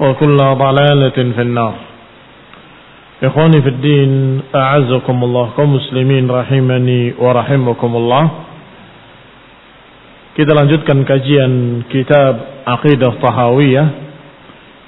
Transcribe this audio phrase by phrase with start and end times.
[0.00, 1.74] وكل ضلالة في النار
[3.22, 8.24] إخواني في الدين أعزكم الله كمسلمين رحمني ورحمكم الله
[10.32, 13.88] Kita lanjutkan kajian kitab Aqidah Tahawiyah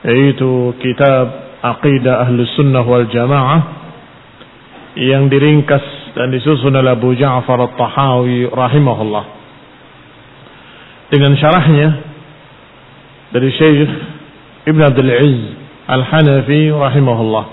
[0.08, 3.60] yaitu kitab Aqidah Ahlus Sunnah wal Jamaah
[4.96, 9.24] yang diringkas dan disusun oleh Abu Ja'far At-Tahawi rahimahullah.
[11.12, 11.88] Dengan syarahnya
[13.34, 14.13] dari Syekh
[14.64, 15.42] Ibn Abdul Aziz
[15.84, 17.44] Al-Hanafi rahimahullah.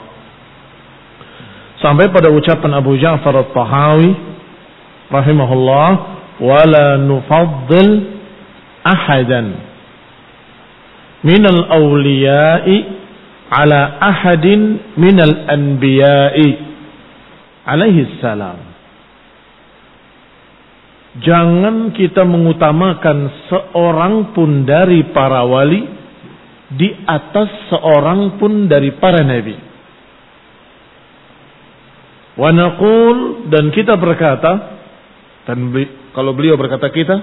[1.83, 4.11] Sampai pada ucapan Abu Ja'far At-Tahawi
[5.11, 5.89] rahimahullah,
[6.39, 7.91] "Wala nufaddil
[8.85, 9.47] ahadan
[11.25, 12.75] minal awliya'i
[13.51, 16.71] ala ahadin minal anbiya'i."
[17.65, 18.57] alaihi salam.
[21.21, 23.17] Jangan kita mengutamakan
[23.51, 25.83] seorang pun dari para wali
[26.71, 29.55] di atas seorang pun dari para nabi.
[32.39, 34.51] Wa naqul dan kita berkata
[35.43, 35.67] dan
[36.15, 37.15] kalau beliau berkata kita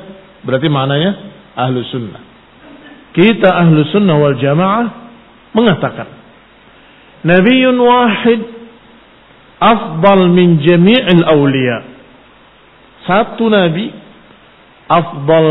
[0.44, 1.10] berarti maknanya
[1.56, 2.22] ahlu sunnah.
[3.16, 4.86] Kita ahlu sunnah wal jamaah
[5.56, 6.18] mengatakan
[7.18, 8.40] Nabiun wahid
[9.58, 11.78] afdal min jami'il awliya.
[13.08, 13.90] Satu nabi
[14.86, 15.48] afdal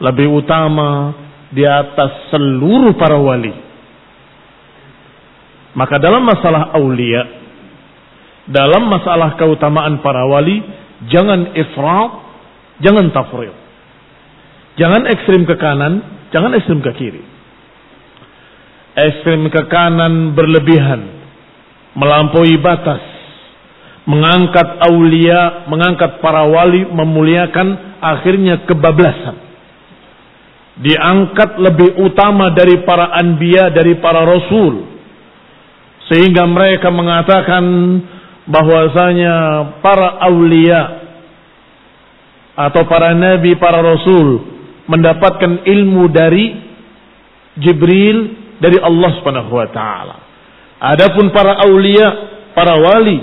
[0.00, 1.12] lebih utama
[1.50, 3.54] di atas seluruh para wali.
[5.76, 7.22] Maka dalam masalah aulia,
[8.48, 10.64] dalam masalah keutamaan para wali,
[11.12, 12.10] jangan ifrat,
[12.80, 13.54] jangan tafrid.
[14.76, 16.00] Jangan ekstrim ke kanan,
[16.32, 17.22] jangan ekstrim ke kiri.
[18.96, 21.00] Ekstrim ke kanan berlebihan,
[21.92, 23.04] melampaui batas,
[24.08, 29.45] mengangkat aulia, mengangkat para wali, memuliakan akhirnya kebablasan.
[30.76, 34.84] Diangkat lebih utama dari para anbiya, dari para rasul.
[36.12, 37.64] Sehingga mereka mengatakan
[38.46, 39.34] bahwasanya
[39.80, 40.80] para aulia
[42.56, 44.56] atau para nabi, para rasul
[44.86, 46.44] mendapatkan ilmu dari
[47.56, 48.16] Jibril
[48.60, 50.16] dari Allah Subhanahu wa taala.
[50.76, 52.08] Adapun para aulia,
[52.52, 53.18] para wali,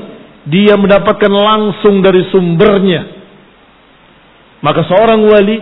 [0.50, 3.01] dia mendapatkan langsung dari sumbernya.
[4.63, 5.57] Maka seorang wali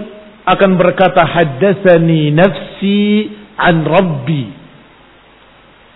[0.46, 4.46] akan berkata haddatsani nafsi an rabbi.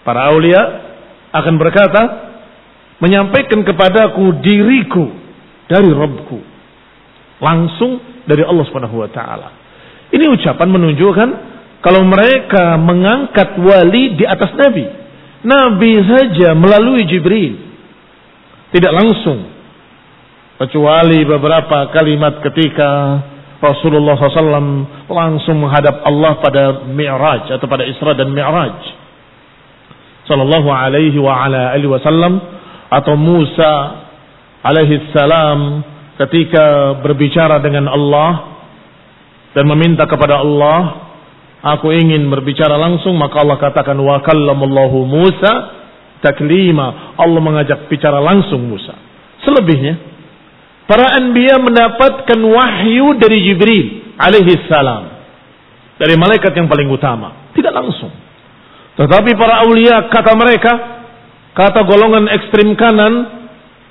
[0.05, 0.61] Para aulia
[1.33, 2.01] akan berkata
[3.01, 5.05] menyampaikan kepadaku diriku
[5.65, 6.39] dari Rabbku.
[7.41, 9.49] Langsung dari Allah Subhanahu wa taala.
[10.13, 11.29] Ini ucapan menunjukkan
[11.81, 14.85] kalau mereka mengangkat wali di atas nabi.
[15.45, 17.53] Nabi saja melalui Jibril.
[18.73, 19.53] Tidak langsung.
[20.55, 22.89] Kecuali beberapa kalimat ketika
[23.63, 28.77] Rasulullah SAW langsung menghadap Allah pada Mi'raj atau pada Isra dan Mi'raj.
[30.25, 32.41] Sallallahu alaihi wa ala alihi wasallam
[32.89, 33.73] atau Musa
[34.65, 35.85] alaihi salam
[36.17, 38.57] ketika berbicara dengan Allah
[39.53, 40.79] dan meminta kepada Allah,
[41.63, 45.53] aku ingin berbicara langsung, maka Allah katakan wa kallamallahu Musa
[46.19, 47.15] taklima.
[47.15, 48.97] Allah mengajak bicara langsung Musa.
[49.45, 50.14] Selebihnya
[50.85, 53.85] Para anbiya mendapatkan wahyu dari Jibril
[54.21, 55.09] alaihi salam.
[55.97, 57.49] Dari malaikat yang paling utama.
[57.57, 58.13] Tidak langsung.
[58.95, 60.73] Tetapi para aulia kata mereka,
[61.57, 63.13] kata golongan ekstrim kanan,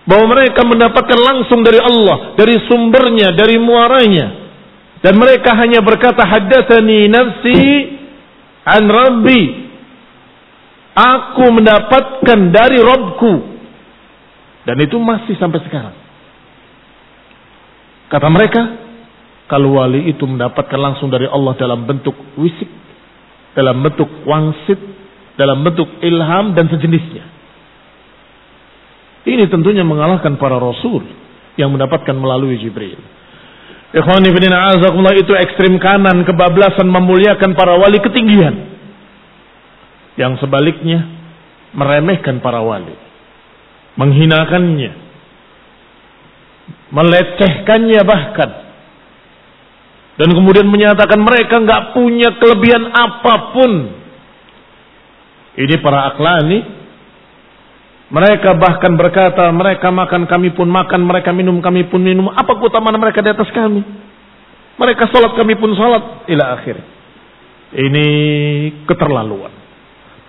[0.04, 4.26] bahwa mereka mendapatkan langsung dari Allah, dari sumbernya, dari muaranya.
[5.00, 7.60] Dan mereka hanya berkata, haddatsani nafsi
[8.64, 9.42] an rabbi.
[10.94, 13.34] Aku mendapatkan dari Robku.
[14.64, 16.03] Dan itu masih sampai sekarang.
[18.14, 18.62] Kata mereka,
[19.50, 22.70] kalau wali itu mendapatkan langsung dari Allah dalam bentuk wisik,
[23.58, 24.78] dalam bentuk wangsit,
[25.34, 27.26] dalam bentuk ilham dan sejenisnya.
[29.26, 31.02] Ini tentunya mengalahkan para rasul
[31.58, 33.02] yang mendapatkan melalui Jibril.
[33.90, 38.78] Ikhwani bin azakumullah itu ekstrim kanan kebablasan memuliakan para wali ketinggian.
[40.14, 41.02] Yang sebaliknya
[41.74, 42.94] meremehkan para wali.
[43.98, 45.03] Menghinakannya
[46.94, 48.50] melecehkannya bahkan
[50.14, 53.72] dan kemudian menyatakan mereka nggak punya kelebihan apa pun.
[55.54, 56.58] Ini para aklani
[58.14, 62.30] mereka bahkan berkata, mereka makan kami pun makan, mereka minum kami pun minum.
[62.30, 63.82] Apa keutamaan mereka di atas kami?
[64.78, 66.28] Mereka sholat kami pun sholat.
[66.30, 66.76] Ila akhir.
[67.74, 68.06] Ini
[68.86, 69.50] keterlaluan.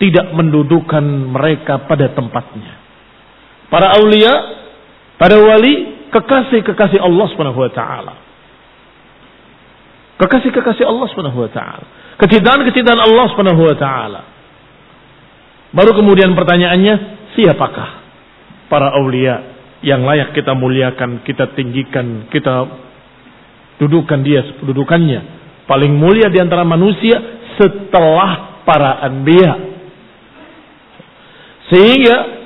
[0.01, 2.73] Tidak mendudukan mereka pada tempatnya.
[3.69, 4.33] Para aulia,
[5.21, 8.13] para wali kekasih-kekasih Allah Subhanahu wa taala.
[10.15, 11.85] Kekasih-kekasih Allah Subhanahu wa taala.
[12.15, 14.21] Kecintaan-kecintaan Allah Subhanahu wa taala.
[15.75, 16.95] Baru kemudian pertanyaannya,
[17.35, 17.89] siapakah
[18.71, 19.43] para aulia
[19.83, 22.63] yang layak kita muliakan, kita tinggikan, kita
[23.75, 25.35] dudukan dia dudukannya
[25.67, 27.19] paling mulia di antara manusia
[27.59, 29.53] setelah para anbiya.
[31.65, 32.44] Sehingga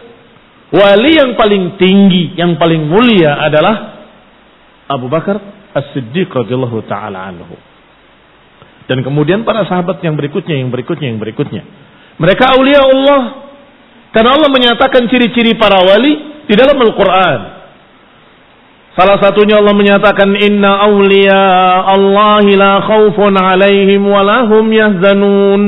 [0.70, 4.06] Wali yang paling tinggi, yang paling mulia adalah
[4.86, 5.42] Abu Bakar
[5.74, 7.58] As-Siddiq radhiyallahu taala anhu.
[8.86, 11.64] Dan kemudian para sahabat yang berikutnya, yang berikutnya, yang berikutnya.
[12.18, 13.22] Mereka aulia Allah.
[14.10, 17.40] Karena Allah menyatakan ciri-ciri para wali di dalam Al-Quran.
[18.98, 21.46] Salah satunya Allah menyatakan inna awliya
[21.86, 25.62] Allah la khawfun alaihim wa lahum yahzanun.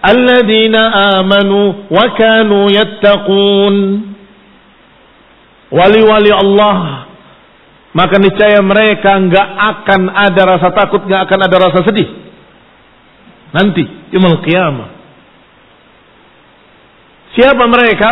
[0.00, 4.09] Alladzina amanu wa kanu yattaqun
[5.70, 7.10] wali-wali Allah
[7.90, 12.08] maka niscaya mereka nggak akan ada rasa takut, nggak akan ada rasa sedih.
[13.50, 13.82] Nanti
[14.14, 14.88] yaumul qiyamah.
[17.34, 18.10] Siapa mereka?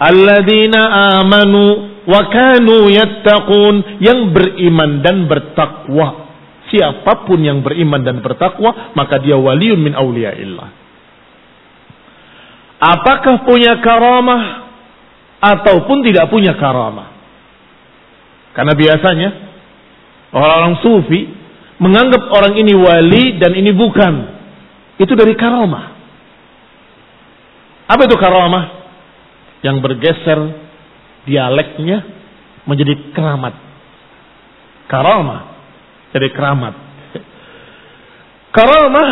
[0.00, 0.82] Alladzina
[1.22, 1.64] amanu
[2.10, 6.26] wa kanu yattaqun yang beriman dan bertakwa.
[6.70, 10.68] Siapa pun yang beriman dan bertakwa, maka dia waliun min auliyaillah.
[12.80, 14.69] Apakah punya karamah?
[15.40, 17.16] Ataupun tidak punya karamah.
[18.52, 19.28] Karena biasanya
[20.36, 21.20] orang-orang sufi
[21.80, 24.38] menganggap orang ini wali dan ini bukan.
[25.00, 25.96] Itu dari karamah.
[27.88, 28.64] Apa itu karamah?
[29.64, 30.40] Yang bergeser
[31.24, 32.04] dialeknya
[32.68, 33.54] menjadi keramat.
[34.88, 35.50] Karamah
[36.10, 36.74] jadi keramat.
[38.56, 39.10] Karamah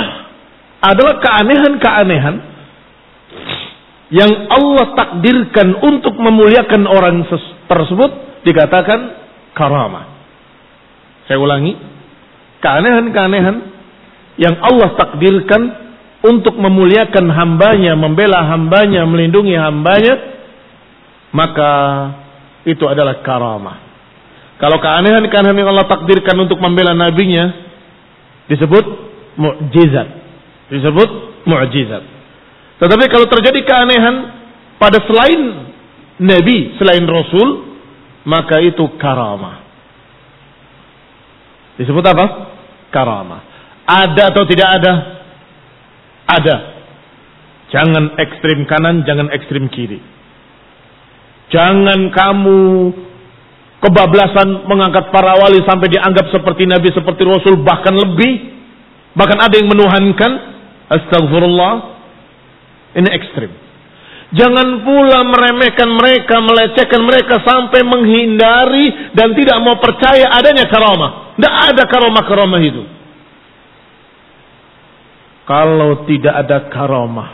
[0.82, 2.34] adalah keanehan-keanehan
[4.08, 7.28] yang Allah takdirkan untuk memuliakan orang
[7.68, 8.10] tersebut
[8.44, 8.98] dikatakan
[9.52, 10.16] karamah.
[11.28, 11.76] Saya ulangi,
[12.64, 13.56] keanehan-keanehan
[14.40, 15.62] yang Allah takdirkan
[16.24, 20.14] untuk memuliakan hambanya, membela hambanya, melindungi hambanya,
[21.36, 21.72] maka
[22.64, 23.76] itu adalah karamah.
[24.58, 27.54] Kalau keanehan-keanehan yang Allah takdirkan untuk membela nabinya
[28.50, 28.84] disebut
[29.38, 30.08] mukjizat.
[30.72, 31.10] Disebut
[31.46, 32.17] mukjizat.
[32.78, 34.16] Tetapi kalau terjadi keanehan
[34.78, 35.40] pada selain
[36.22, 37.78] Nabi, selain Rasul,
[38.26, 39.66] maka itu karamah.
[41.78, 42.26] Disebut apa?
[42.90, 43.40] Karamah.
[43.86, 44.92] Ada atau tidak ada?
[46.28, 46.56] Ada.
[47.68, 50.00] Jangan ekstrim kanan, jangan ekstrim kiri.
[51.48, 52.60] Jangan kamu
[53.80, 58.58] kebablasan mengangkat para wali sampai dianggap seperti nabi, seperti rasul, bahkan lebih.
[59.16, 60.32] Bahkan ada yang menuhankan.
[60.88, 61.97] Astagfirullah.
[62.98, 63.50] Ini ekstrim.
[64.28, 71.32] Jangan pula meremehkan mereka, melecehkan mereka sampai menghindari dan tidak mau percaya adanya karamah.
[71.38, 72.84] Tidak ada karamah-karamah itu.
[75.48, 77.30] Kalau tidak ada karamah,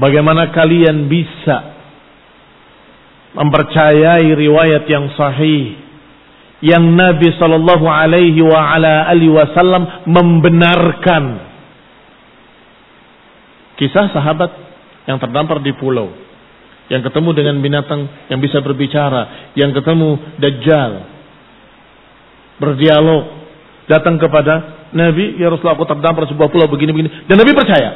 [0.00, 1.76] bagaimana kalian bisa
[3.36, 5.76] mempercayai riwayat yang sahih
[6.64, 8.40] yang Nabi Shallallahu Alaihi
[9.28, 11.24] Wasallam membenarkan
[13.76, 14.50] kisah sahabat
[15.06, 16.10] yang terdampar di pulau,
[16.90, 20.92] yang ketemu dengan binatang yang bisa berbicara, yang ketemu Dajjal,
[22.58, 23.24] berdialog,
[23.86, 27.90] datang kepada Nabi, ya Rasulullah aku terdampar sebuah pulau begini-begini, dan Nabi percaya.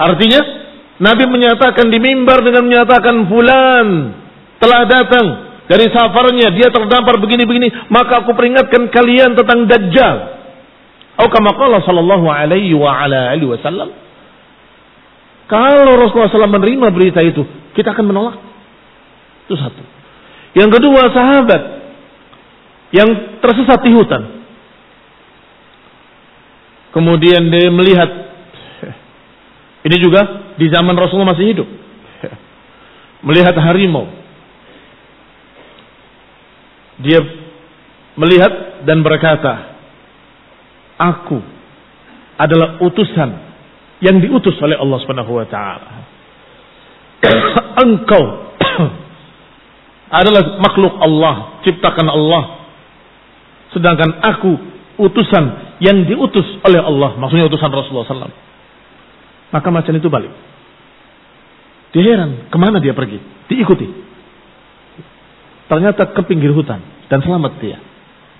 [0.00, 0.40] Artinya,
[1.02, 3.86] Nabi menyatakan di mimbar dengan menyatakan fulan
[4.62, 5.26] telah datang
[5.66, 10.16] dari safarnya, dia terdampar begini-begini, maka aku peringatkan kalian tentang Dajjal.
[11.12, 11.52] Atau kama
[11.84, 14.01] sallallahu alaihi wa ala alihi wasallam
[15.52, 17.44] kalau Rasulullah SAW menerima berita itu,
[17.76, 18.40] kita akan menolak.
[19.44, 19.84] Itu satu.
[20.56, 21.62] Yang kedua, sahabat
[22.96, 24.22] yang tersesat di hutan.
[26.96, 28.08] Kemudian dia melihat,
[29.92, 31.68] ini juga di zaman Rasulullah masih hidup.
[33.28, 34.08] Melihat harimau.
[36.96, 37.20] Dia
[38.16, 39.76] melihat dan berkata,
[40.96, 41.44] Aku
[42.40, 43.51] adalah utusan
[44.02, 45.90] yang diutus oleh Allah Subhanahu wa taala.
[47.86, 48.24] Engkau
[50.20, 52.66] adalah makhluk Allah, ciptakan Allah.
[53.70, 54.52] Sedangkan aku
[55.00, 58.36] utusan yang diutus oleh Allah, maksudnya utusan Rasulullah SAW.
[59.54, 60.34] Maka macan itu balik.
[61.94, 63.22] Dia heran, ke mana dia pergi?
[63.48, 63.86] Diikuti.
[65.70, 67.78] Ternyata ke pinggir hutan dan selamat dia.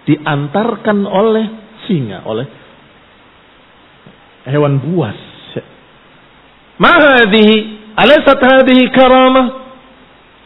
[0.05, 1.47] Diantarkan oleh
[1.87, 2.51] singa, oleh
[4.43, 5.32] hewan buas
[6.83, 7.57] Ma hadhihi?
[7.95, 9.47] Alaysat hadhihi karamah?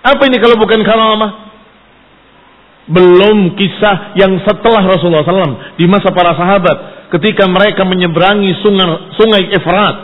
[0.04, 1.48] Apa ini kalau bukan karamah?
[2.86, 9.42] Belum kisah yang setelah Rasulullah SAW di masa para sahabat ketika mereka menyeberangi sungai, sungai
[9.56, 9.96] Efrat.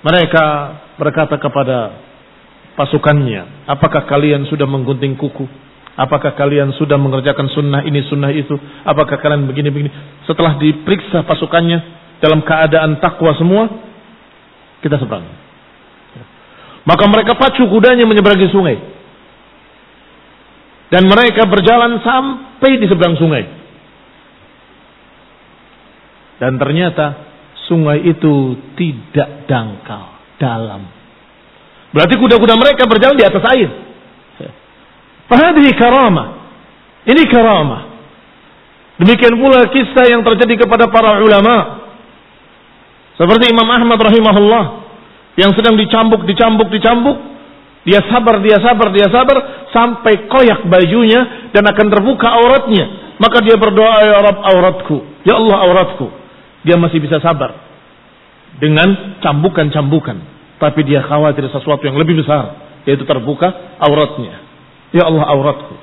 [0.00, 0.44] Mereka
[1.00, 1.92] berkata kepada
[2.76, 5.44] pasukannya, apakah kalian sudah menggunting kuku?
[5.96, 8.56] Apakah kalian sudah mengerjakan sunnah ini, sunnah itu?
[8.88, 9.92] Apakah kalian begini-begini?
[10.24, 13.68] Setelah diperiksa pasukannya, dalam keadaan takwa semua,
[14.84, 15.24] kita seberang.
[16.84, 18.76] Maka mereka pacu kudanya menyeberangi sungai.
[20.90, 23.44] Dan mereka berjalan sampai di seberang sungai.
[26.40, 27.30] Dan ternyata
[27.68, 30.88] sungai itu tidak dangkal, dalam.
[31.92, 33.70] Berarti kuda-kuda mereka berjalan di atas air.
[35.30, 36.28] Fahadihi karamah.
[37.06, 37.82] Ini karamah.
[38.98, 41.79] Demikian pula kisah yang terjadi kepada para ulama
[43.20, 44.64] seperti Imam Ahmad rahimahullah
[45.36, 47.20] yang sedang dicambuk, dicambuk, dicambuk.
[47.84, 53.16] Dia sabar, dia sabar, dia sabar sampai koyak bajunya dan akan terbuka auratnya.
[53.20, 54.96] Maka dia berdoa, ya Rabb auratku.
[55.28, 56.08] Ya Allah auratku.
[56.64, 57.56] Dia masih bisa sabar.
[58.56, 60.16] Dengan cambukan-cambukan.
[60.56, 62.56] Tapi dia khawatir sesuatu yang lebih besar.
[62.88, 64.40] Yaitu terbuka auratnya.
[64.96, 65.76] Ya Allah auratku.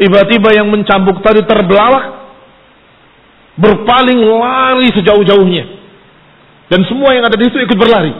[0.00, 2.24] Tiba-tiba yang mencambuk tadi terbelalak.
[3.60, 5.79] Berpaling lari sejauh-jauhnya.
[6.70, 8.14] Dan semua yang ada di situ ikut berlari.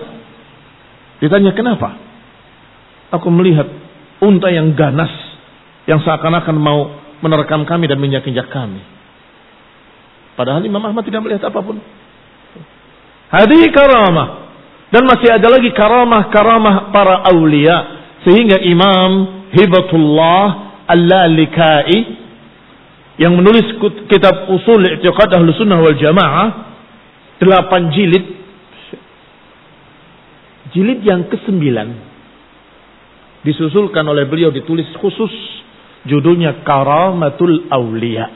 [1.23, 1.95] Ditanya kenapa?
[3.15, 3.71] Aku melihat
[4.19, 5.11] unta yang ganas.
[5.87, 6.91] Yang seakan-akan mau
[7.23, 8.83] menerkam kami dan menginjak-injak kami.
[10.35, 11.79] Padahal Imam Ahmad tidak melihat apa pun.
[13.31, 14.51] Hadi karamah.
[14.91, 17.79] Dan masih ada lagi karamah-karamah para awliya.
[18.27, 19.11] Sehingga Imam
[19.55, 20.47] Hibatullah
[20.91, 22.19] Al-Lalikai
[23.21, 23.79] yang menulis
[24.09, 26.47] kitab usul i'tiqad ahlu sunnah wal jamaah
[27.37, 28.40] delapan jilid
[30.71, 31.59] Jilid yang ke-9
[33.43, 35.33] disusulkan oleh beliau ditulis khusus
[36.05, 38.27] judulnya Karamatul Aulia,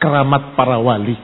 [0.00, 1.16] keramat para wali.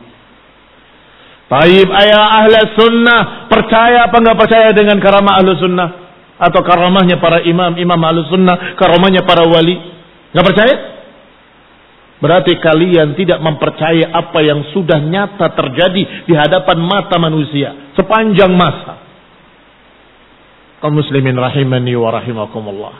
[1.52, 5.88] Taib ayah ahli sunnah percaya apa nggak percaya dengan karamah ahli sunnah
[6.40, 9.76] atau karamahnya para imam imam ahli sunnah karamahnya para wali
[10.32, 10.76] nggak percaya?
[12.22, 19.01] Berarti kalian tidak mempercayai apa yang sudah nyata terjadi di hadapan mata manusia sepanjang masa
[20.82, 22.92] kaum muslimin rahimani wa rahimakumullah.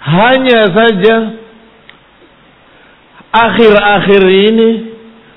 [0.00, 1.16] Hanya saja
[3.36, 4.68] akhir-akhir ini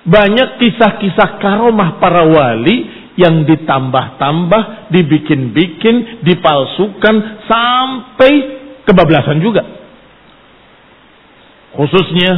[0.08, 2.88] banyak kisah-kisah karomah para wali
[3.20, 8.32] yang ditambah-tambah, dibikin-bikin, dipalsukan sampai
[8.88, 9.68] kebablasan juga.
[11.75, 12.32] Khususnya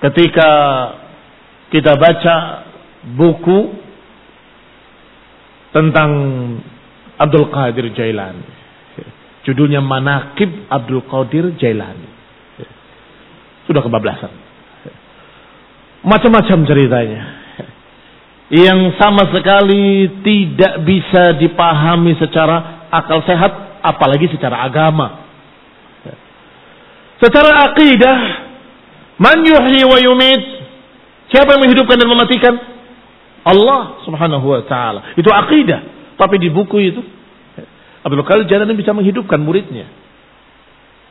[0.00, 0.50] ketika
[1.68, 2.36] kita baca
[3.12, 3.76] buku
[5.76, 6.10] tentang
[7.18, 8.46] Abdul Qadir Jailani.
[9.42, 12.10] Judulnya Manakib Abdul Qadir Jailani.
[13.66, 14.32] Sudah kebablasan.
[16.02, 17.22] Macam-macam ceritanya.
[18.52, 25.24] Yang sama sekali tidak bisa dipahami secara akal sehat, apalagi secara agama.
[27.22, 28.18] Secara akidah,
[29.16, 30.42] man yuhyi wa yumit,
[31.30, 32.54] siapa yang menghidupkan dan mematikan?
[33.46, 35.14] Allah subhanahu wa ta'ala.
[35.16, 36.01] Itu akidah.
[36.16, 37.00] Tapi di buku itu,
[38.02, 39.86] Abdul Qadir Jalani bisa menghidupkan muridnya.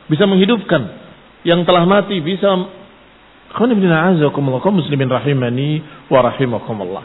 [0.06, 0.82] Bisa menghidupkan
[1.42, 2.52] yang telah mati, bisa
[4.70, 7.04] muslimin rahimani wa rahimakumullah.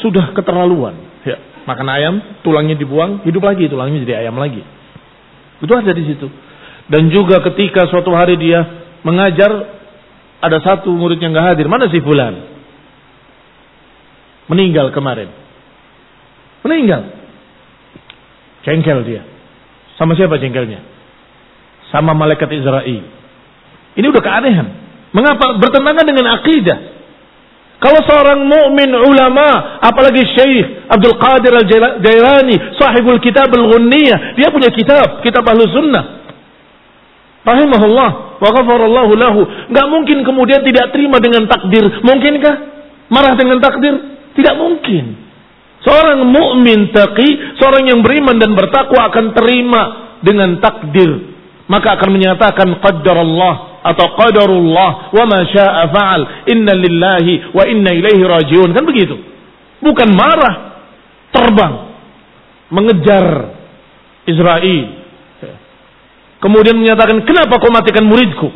[0.00, 0.94] Sudah keterlaluan.
[1.26, 1.36] Ya,
[1.66, 2.14] makan ayam,
[2.46, 4.62] tulangnya dibuang, hidup lagi tulangnya jadi ayam lagi.
[5.58, 6.26] Itu ada di situ.
[6.88, 8.64] Dan juga ketika suatu hari dia
[9.04, 9.50] mengajar,
[10.38, 11.66] ada satu murid yang nggak hadir.
[11.68, 12.34] Mana si fulan?
[14.48, 15.28] Meninggal kemarin.
[16.66, 17.02] Meninggal.
[18.66, 19.22] Cengkel dia.
[19.98, 20.82] Sama siapa cengkelnya?
[21.90, 23.02] Sama malaikat Israel.
[23.98, 24.66] Ini udah keanehan.
[25.10, 25.58] Mengapa?
[25.58, 26.78] Bertentangan dengan akidah.
[27.78, 35.22] Kalau seorang mukmin ulama, apalagi Syekh Abdul Qadir Al-Jailani, sahibul kitab Al-Ghunniyah, dia punya kitab,
[35.22, 36.18] kitab Ahlu Sunnah.
[37.46, 38.10] Rahimahullah
[38.42, 39.40] wa ghafarallahu lahu.
[39.70, 41.86] Enggak mungkin kemudian tidak terima dengan takdir.
[42.02, 42.54] Mungkinkah
[43.14, 43.94] marah dengan takdir?
[44.34, 45.27] Tidak mungkin.
[45.78, 49.82] Seorang mukmin taqi, seorang yang beriman dan bertakwa akan terima
[50.26, 51.38] dengan takdir.
[51.68, 53.54] Maka akan menyatakan qaddar Allah
[53.84, 58.72] atau qadarullah wa ma syaa fa'al inna lillahi wa inna ilaihi rajiun.
[58.72, 59.14] Kan begitu?
[59.78, 60.82] Bukan marah
[61.30, 61.74] terbang
[62.72, 63.54] mengejar
[64.26, 64.86] Israel.
[66.38, 68.48] Kemudian menyatakan kenapa kau matikan muridku?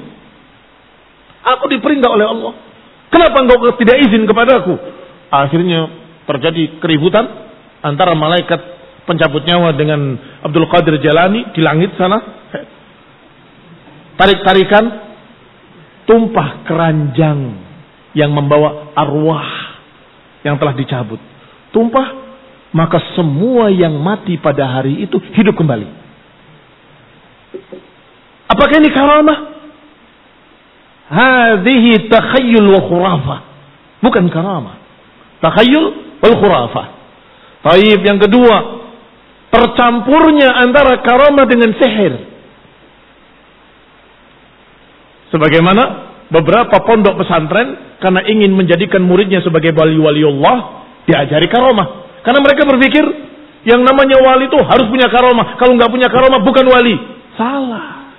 [1.42, 2.52] Aku diperintah oleh Allah.
[3.12, 4.72] Kenapa engkau tidak izin kepadaku
[5.28, 7.26] akhirnya terjadi keributan
[7.82, 8.60] antara malaikat
[9.04, 10.14] pencabut nyawa dengan
[10.46, 12.18] Abdul Qadir Jalani di langit sana
[14.16, 14.84] tarik-tarikan
[16.06, 17.40] tumpah keranjang
[18.12, 19.72] yang membawa arwah
[20.42, 21.18] yang telah dicabut.
[21.72, 22.06] Tumpah,
[22.74, 25.88] maka semua yang mati pada hari itu hidup kembali.
[28.52, 29.38] Apakah ini karamah?
[31.08, 33.38] Hadhihi takhayyul wa khurafah.
[34.04, 34.76] Bukan karamah.
[35.40, 36.86] Takhayyul wal khurafah.
[37.62, 38.56] Taib yang kedua,
[39.50, 42.14] tercampurnya antara karamah dengan sihir.
[45.34, 45.82] Sebagaimana
[46.30, 52.20] beberapa pondok pesantren karena ingin menjadikan muridnya sebagai wali-wali Allah, diajari karomah.
[52.22, 53.04] Karena mereka berpikir
[53.62, 55.54] yang namanya wali itu harus punya karomah.
[55.58, 56.94] Kalau nggak punya karomah bukan wali.
[57.38, 58.10] Salah.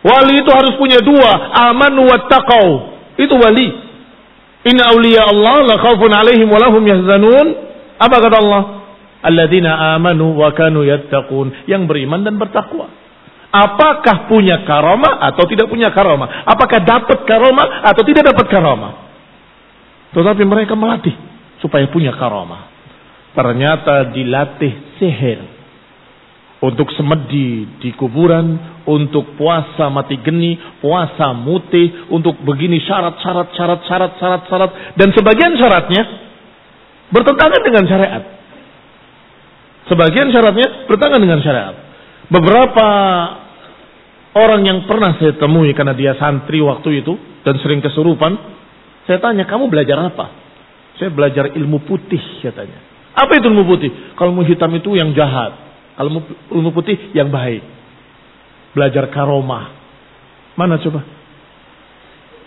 [0.00, 2.68] Wali itu harus punya dua, aman wa taqaw.
[3.20, 3.89] Itu wali.
[4.60, 7.46] Inna awliya Allah la khawfun alaihim wa lahum yahzanun.
[7.96, 8.62] Apa kata Allah?
[9.24, 11.68] Alladzina amanu wa kanu yattaqun.
[11.68, 12.88] Yang beriman dan bertakwa.
[13.50, 16.46] Apakah punya karoma atau tidak punya karoma?
[16.46, 19.10] Apakah dapat karoma atau tidak dapat karoma?
[20.14, 21.14] Tetapi mereka melatih
[21.58, 22.70] supaya punya karoma.
[23.34, 25.59] Ternyata dilatih sihir.
[26.60, 33.80] Untuk semedi di kuburan, untuk puasa mati geni, puasa mutih, untuk begini syarat, syarat, syarat,
[33.88, 34.70] syarat, syarat, syarat.
[34.92, 36.02] Dan sebagian syaratnya
[37.08, 38.22] bertentangan dengan syariat.
[39.88, 41.74] Sebagian syaratnya bertentangan dengan syariat.
[42.28, 42.86] Beberapa
[44.36, 48.36] orang yang pernah saya temui karena dia santri waktu itu dan sering kesurupan,
[49.08, 50.26] saya tanya, kamu belajar apa?
[51.00, 52.78] Saya belajar ilmu putih, katanya.
[53.16, 53.90] Apa itu ilmu putih?
[54.14, 55.69] Kalau ilmu hitam itu yang jahat.
[56.00, 57.60] Ilmu putih yang baik.
[58.72, 59.76] Belajar karomah.
[60.56, 61.04] Mana coba?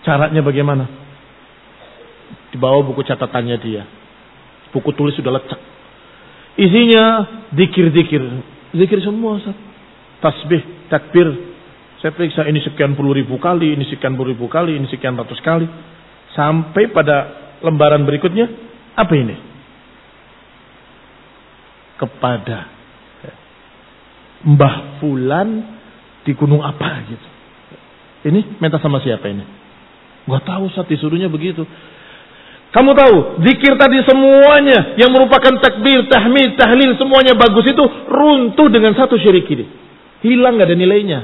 [0.02, 0.90] Caranya bagaimana?
[2.50, 3.84] Di bawah buku catatannya dia.
[4.74, 5.60] Buku tulis sudah lecek.
[6.58, 7.06] Isinya
[7.54, 8.24] dikir-dikir.
[8.74, 9.38] Zikir semua.
[10.22, 11.30] Tasbih, takbir.
[12.02, 15.40] Saya periksa ini sekian puluh ribu kali, ini sekian puluh ribu kali, ini sekian ratus
[15.40, 15.64] kali.
[16.36, 17.32] Sampai pada
[17.64, 18.50] lembaran berikutnya,
[18.98, 19.36] apa ini?
[21.96, 22.68] Kepada
[24.44, 25.50] Mbah Fulan
[26.24, 27.28] di gunung apa gitu.
[28.24, 29.44] Ini minta sama siapa ini?
[30.24, 31.68] Gua tahu saat disuruhnya begitu.
[32.74, 38.98] Kamu tahu, zikir tadi semuanya yang merupakan takbir, tahmid, tahlil semuanya bagus itu runtuh dengan
[38.98, 39.70] satu syirik ini.
[40.26, 41.22] Hilang gak ada nilainya.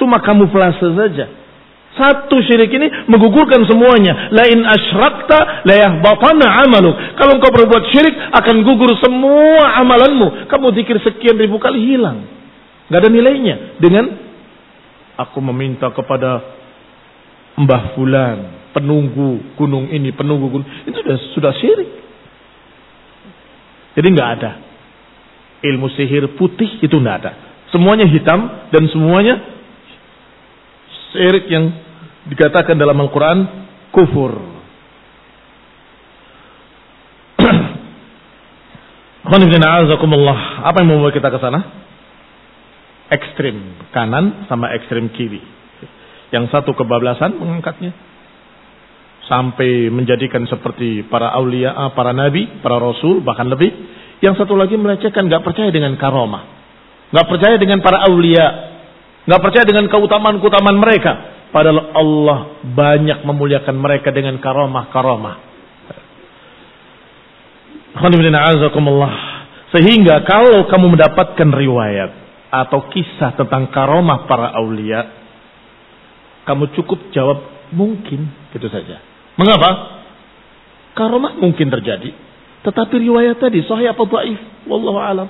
[0.00, 1.26] Cuma kamuflase saja.
[1.98, 4.30] Satu syirik ini menggugurkan semuanya.
[4.30, 6.94] Lain asyrakta la yahbatana amaluk.
[7.18, 10.46] Kalau engkau berbuat syirik akan gugur semua amalanmu.
[10.46, 12.22] Kamu zikir sekian ribu kali hilang.
[12.86, 13.82] Gak ada nilainya.
[13.82, 14.14] Dengan
[15.18, 16.38] aku meminta kepada
[17.58, 20.68] Mbah Fulan, penunggu gunung ini, penunggu gunung.
[20.86, 21.90] Itu sudah, sudah syirik.
[23.98, 24.50] Jadi nggak ada.
[25.58, 27.32] Ilmu sihir putih itu nggak ada.
[27.74, 29.42] Semuanya hitam dan semuanya
[31.10, 31.87] syirik yang
[32.28, 33.38] dikatakan dalam Al-Quran
[33.90, 34.32] kufur.
[40.64, 41.60] Apa yang membawa kita ke sana?
[43.08, 45.40] Ekstrim kanan sama ekstrim kiri.
[46.28, 47.96] Yang satu kebablasan mengangkatnya.
[49.28, 53.68] Sampai menjadikan seperti para aulia, para nabi, para rasul, bahkan lebih.
[54.24, 56.44] Yang satu lagi melecehkan, gak percaya dengan karomah.
[57.12, 58.46] Gak percaya dengan para aulia.
[59.28, 65.36] Gak percaya dengan keutamaan-keutamaan mereka Padahal Allah banyak memuliakan mereka dengan karomah-karomah.
[69.72, 72.10] Sehingga kalau kamu mendapatkan riwayat
[72.48, 75.08] atau kisah tentang karomah para aulia,
[76.44, 79.00] kamu cukup jawab mungkin, gitu saja.
[79.36, 80.00] Mengapa?
[80.96, 82.12] Karomah mungkin terjadi,
[82.64, 84.40] tetapi riwayat tadi sahih apa dhaif?
[84.68, 85.28] Wallahu alam.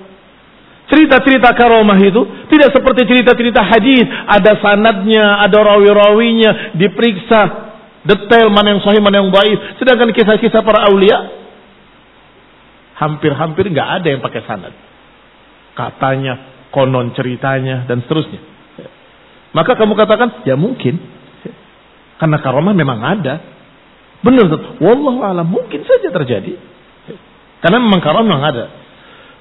[0.88, 7.40] Cerita-cerita karomah itu tidak seperti cerita-cerita hadis, ada sanadnya, ada rawi-rawinya, diperiksa
[8.09, 9.77] detail mana yang sahih, mana yang baik.
[9.77, 11.29] Sedangkan kisah-kisah para aulia
[12.96, 14.72] hampir-hampir nggak ada yang pakai sanad.
[15.77, 18.40] Katanya, konon ceritanya dan seterusnya.
[19.53, 20.98] Maka kamu katakan, ya mungkin.
[22.18, 23.44] Karena karomah memang ada.
[24.24, 26.59] Benar, wallahu alam mungkin saja terjadi.
[27.62, 28.64] Karena memang karomah memang ada.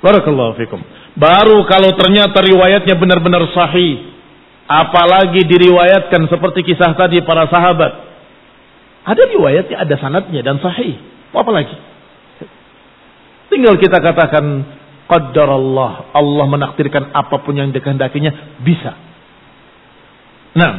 [0.04, 0.78] Barakallahu fikum.
[1.18, 4.14] Baru kalau ternyata riwayatnya benar-benar sahih.
[4.70, 8.06] Apalagi diriwayatkan seperti kisah tadi para sahabat.
[9.08, 11.00] Ada riwayatnya, ada sanatnya dan sahih.
[11.34, 11.74] Apa lagi?
[13.50, 14.46] Tinggal kita katakan
[15.10, 16.14] Qaddar Allah.
[16.14, 18.94] Allah menakdirkan apa pun yang dikehendakinya bisa.
[20.54, 20.74] Nah,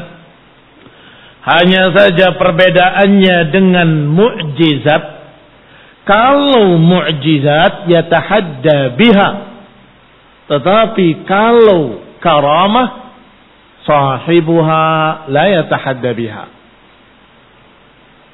[1.49, 5.03] hanya saja perbedaannya dengan mukjizat.
[6.05, 9.48] Kalau mukjizat yatahadda biha
[10.49, 13.13] tetapi kalau karamah
[13.85, 14.83] sahibuha
[15.29, 16.45] la yatahadda biha.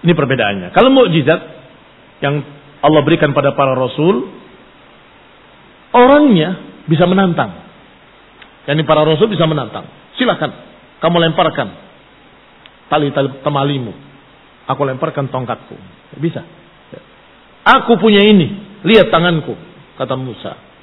[0.07, 0.69] Ini perbedaannya.
[0.71, 1.41] Kalau mukjizat
[2.23, 2.47] yang
[2.85, 4.31] Allah berikan pada para rasul,
[5.91, 7.67] orangnya bisa menantang.
[8.71, 9.91] Yani para rasul bisa menantang.
[10.15, 10.55] Silakan,
[11.03, 11.69] kamu lemparkan
[12.87, 13.91] tali, tali temalimu.
[14.71, 15.77] Aku lemparkan tongkatku.
[16.23, 16.47] Bisa.
[17.65, 18.79] Aku punya ini.
[18.85, 19.57] Lihat tanganku,
[19.97, 20.74] kata Musa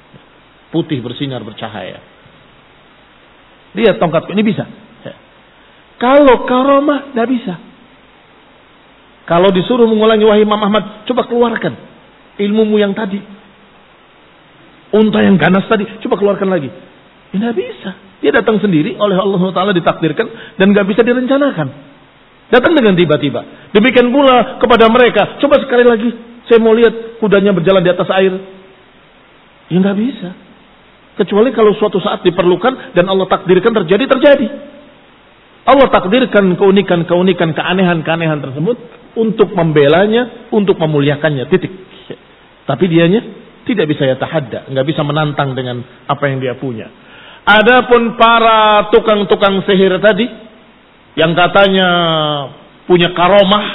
[0.72, 2.00] putih bersinar bercahaya.
[3.76, 4.64] Lihat tongkatku ini bisa.
[5.04, 5.14] Ya.
[6.00, 7.54] Kalau karomah tidak bisa.
[9.28, 11.78] Kalau disuruh mengulangi wahai Imam Ahmad, coba keluarkan
[12.42, 13.20] ilmumu yang tadi.
[14.92, 16.68] Unta yang ganas tadi, coba keluarkan lagi.
[17.32, 17.90] Tidak bisa.
[18.20, 21.68] Dia datang sendiri oleh Allah Taala ditakdirkan dan nggak bisa direncanakan.
[22.52, 23.72] Datang dengan tiba-tiba.
[23.72, 25.40] Demikian pula kepada mereka.
[25.40, 26.12] Coba sekali lagi,
[26.44, 28.36] saya mau lihat kudanya berjalan di atas air.
[29.72, 30.30] Ya nggak bisa.
[31.12, 34.46] Kecuali kalau suatu saat diperlukan dan Allah takdirkan terjadi, terjadi.
[35.62, 38.76] Allah takdirkan keunikan-keunikan, keanehan-keanehan tersebut
[39.14, 41.70] untuk membelanya, untuk memuliakannya, titik.
[42.64, 43.20] Tapi dianya
[43.68, 46.90] tidak bisa ya tahadda, nggak bisa menantang dengan apa yang dia punya.
[47.42, 50.26] Adapun para tukang-tukang sihir tadi
[51.18, 51.88] yang katanya
[52.88, 53.66] punya karomah,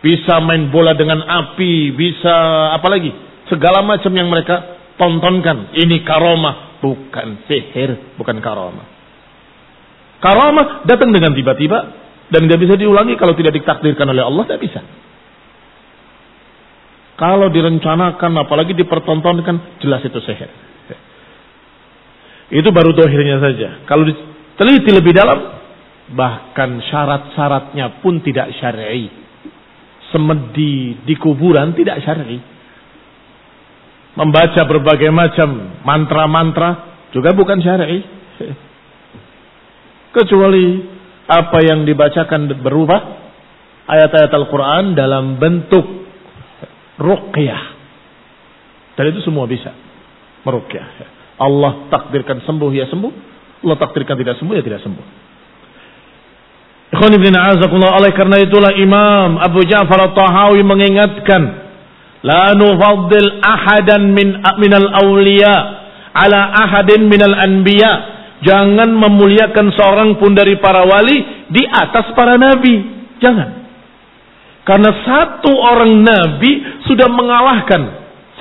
[0.00, 2.36] bisa main bola dengan api, bisa
[2.76, 3.10] apalagi
[3.50, 5.76] segala macam yang mereka tontonkan.
[5.76, 8.86] Ini karomah, bukan sihir, bukan karomah.
[10.20, 11.78] Karomah datang dengan tiba-tiba
[12.32, 14.80] dan tidak bisa diulangi kalau tidak ditakdirkan oleh Allah, tidak bisa.
[17.16, 20.50] Kalau direncanakan, apalagi dipertontonkan, jelas itu sihir.
[22.52, 23.68] Itu baru dohirnya saja.
[23.88, 25.38] Kalau diteliti lebih dalam,
[26.12, 29.08] bahkan syarat-syaratnya pun tidak syar'i.
[30.14, 32.55] Semedi di kuburan tidak syar'i
[34.16, 38.00] membaca berbagai macam mantra-mantra juga bukan syar'i.
[40.16, 40.66] Kecuali
[41.28, 42.96] apa yang dibacakan berupa
[43.86, 45.84] ayat-ayat Al-Quran dalam bentuk
[46.96, 47.62] ruqyah.
[48.96, 49.76] Dan itu semua bisa.
[50.48, 50.86] Meruqyah.
[51.36, 53.12] Allah takdirkan sembuh ya sembuh.
[53.60, 55.06] Allah takdirkan tidak sembuh ya tidak sembuh.
[56.96, 61.65] Oleh karena itulah Imam Abu Ja'far At-Tahawi mengingatkan
[62.26, 62.50] La
[63.38, 65.54] ahadan min minal awliya
[66.10, 68.18] ala ahadin minal anbiya.
[68.42, 72.82] Jangan memuliakan seorang pun dari para wali di atas para nabi.
[73.22, 73.48] Jangan.
[74.66, 77.82] Karena satu orang nabi sudah mengalahkan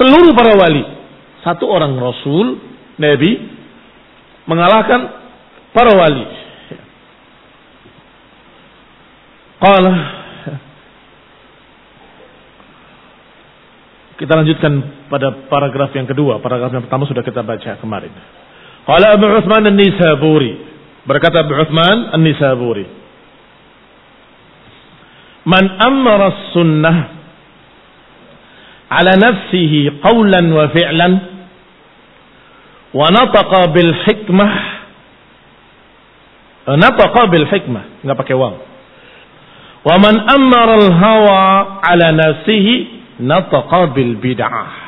[0.02, 0.84] seluruh para wali.
[1.46, 2.58] Satu orang rasul,
[2.98, 3.38] nabi,
[4.50, 5.14] mengalahkan
[5.70, 6.26] para wali.
[9.62, 10.25] Qala
[14.16, 16.40] Kita lanjutkan pada paragraf yang kedua.
[16.40, 18.12] Paragraf yang pertama sudah kita baca kemarin.
[18.88, 20.54] Qala Abu Uthman An-Nisaburi.
[21.04, 22.86] Berkata Abu Uthman An-Nisaburi.
[25.46, 26.98] Man amara sunnah
[28.90, 31.14] ala nafsihi qawlan wa fi'lan
[32.96, 34.54] wa nataqa bil hikmah
[36.80, 38.56] nataqa bil hikmah enggak pakai waw
[39.86, 41.40] wa man amara al hawa
[41.84, 44.86] ala nafsihi nataqa bil bid'ah.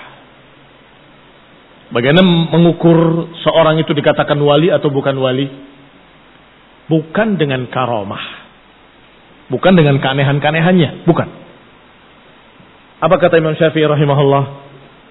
[1.87, 5.47] Bagaimana mengukur seorang itu dikatakan wali atau bukan wali?
[6.91, 8.47] Bukan dengan karomah.
[9.47, 11.07] Bukan dengan keanehan-keanehannya.
[11.07, 11.27] Bukan.
[12.99, 14.43] Apa kata Imam Syafi'i rahimahullah?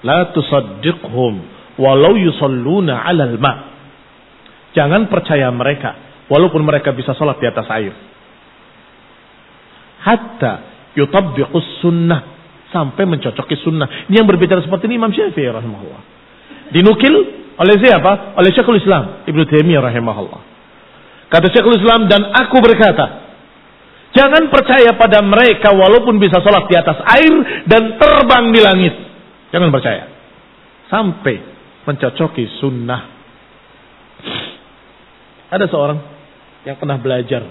[0.05, 1.35] La tusaddiqhum
[1.81, 3.55] walau yusalluna alal ma.
[4.76, 5.96] Jangan percaya mereka.
[6.29, 7.94] Walaupun mereka bisa sholat di atas air.
[10.05, 10.52] Hatta
[10.92, 12.36] yutabbiqus sunnah
[12.77, 13.89] sampai mencocoki sunnah.
[14.12, 16.03] Ini yang berbicara seperti ini Imam Syafi'i rahimahullah.
[16.77, 17.15] Dinukil
[17.57, 18.37] oleh siapa?
[18.37, 20.41] Oleh Syekhul Islam Ibnu Taimiyah rahimahullah.
[21.33, 23.33] Kata Syekhul Islam dan aku berkata,
[24.12, 28.95] jangan percaya pada mereka walaupun bisa sholat di atas air dan terbang di langit.
[29.57, 30.05] Jangan percaya.
[30.93, 31.41] Sampai
[31.89, 33.03] mencocoki sunnah.
[35.49, 35.99] Ada seorang
[36.69, 37.47] yang pernah belajar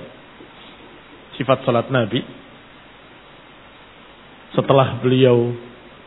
[1.40, 2.45] sifat salat Nabi
[4.56, 5.54] setelah beliau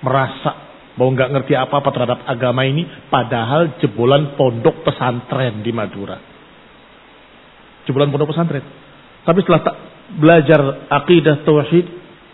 [0.00, 0.66] merasa
[0.98, 6.18] bahwa nggak ngerti apa-apa terhadap agama ini, padahal jebolan pondok pesantren di Madura.
[7.86, 8.64] Jebolan pondok pesantren.
[9.22, 9.76] Tapi setelah tak
[10.18, 11.86] belajar akidah tauhid,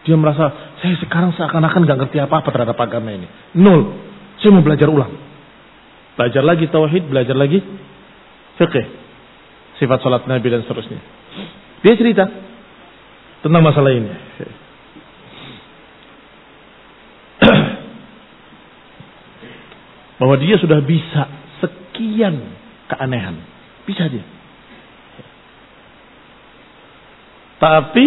[0.08, 3.28] dia merasa saya sekarang seakan-akan nggak ngerti apa-apa terhadap agama ini.
[3.60, 4.12] Nol.
[4.40, 5.12] Saya mau belajar ulang.
[6.14, 7.58] Belajar lagi tauhid, belajar lagi
[8.54, 8.86] fikih,
[9.82, 11.00] sifat salat Nabi dan seterusnya.
[11.82, 12.24] Dia cerita
[13.42, 14.10] tentang masalah ini.
[20.18, 21.26] Bahwa dia sudah bisa
[21.62, 22.54] sekian
[22.90, 23.40] keanehan.
[23.84, 24.24] Bisa dia.
[27.58, 28.04] Tapi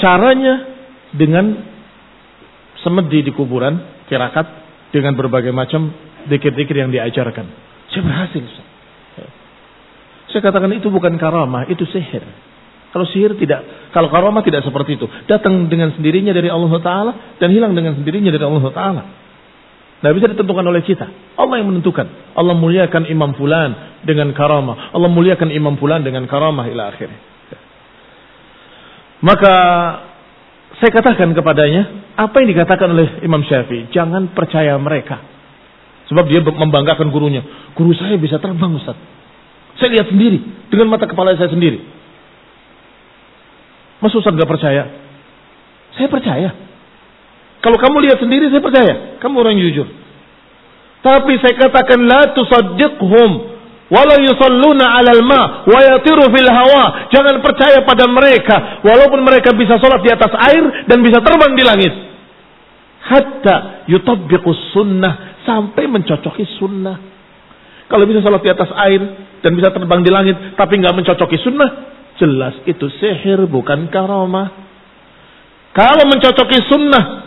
[0.00, 0.54] caranya
[1.12, 1.52] dengan
[2.80, 4.46] semedi di kuburan, tirakat
[4.94, 5.92] dengan berbagai macam
[6.30, 7.46] dikir-dikir yang diajarkan.
[7.92, 8.44] Saya berhasil.
[10.30, 12.24] Saya katakan itu bukan karamah, itu sihir.
[12.90, 15.06] Kalau sihir tidak, kalau karamah tidak seperti itu.
[15.28, 19.02] Datang dengan sendirinya dari Allah Taala dan hilang dengan sendirinya dari Allah Taala.
[19.96, 21.08] Tidak bisa ditentukan oleh kita.
[21.40, 22.36] Allah yang menentukan.
[22.36, 24.92] Allah muliakan imam fulan dengan karamah.
[24.92, 27.08] Allah muliakan imam fulan dengan karamah ila akhir.
[29.24, 29.54] Maka
[30.76, 35.24] saya katakan kepadanya, apa yang dikatakan oleh Imam Syafi'i, jangan percaya mereka.
[36.12, 37.72] Sebab dia membanggakan gurunya.
[37.72, 38.94] Guru saya bisa terbang Ustaz.
[39.80, 40.68] Saya lihat sendiri.
[40.68, 41.80] Dengan mata kepala saya sendiri.
[44.04, 44.86] Mas Ustaz gak percaya?
[45.96, 46.65] Saya percaya.
[47.64, 48.94] Kalau kamu lihat sendiri saya percaya.
[49.22, 49.88] Kamu orang jujur.
[51.06, 53.30] Tapi saya katakan la tusaddiqhum
[53.86, 57.10] wala yusalluna 'alal ma wa yatiru fil hawa.
[57.14, 61.62] Jangan percaya pada mereka walaupun mereka bisa sholat di atas air dan bisa terbang di
[61.62, 61.94] langit.
[63.06, 66.98] Hatta yutabbiqus sunnah sampai mencocoki sunnah.
[67.86, 68.98] Kalau bisa sholat di atas air
[69.46, 71.70] dan bisa terbang di langit tapi nggak mencocoki sunnah,
[72.18, 74.50] jelas itu sihir bukan karamah.
[75.70, 77.25] Kalau mencocoki sunnah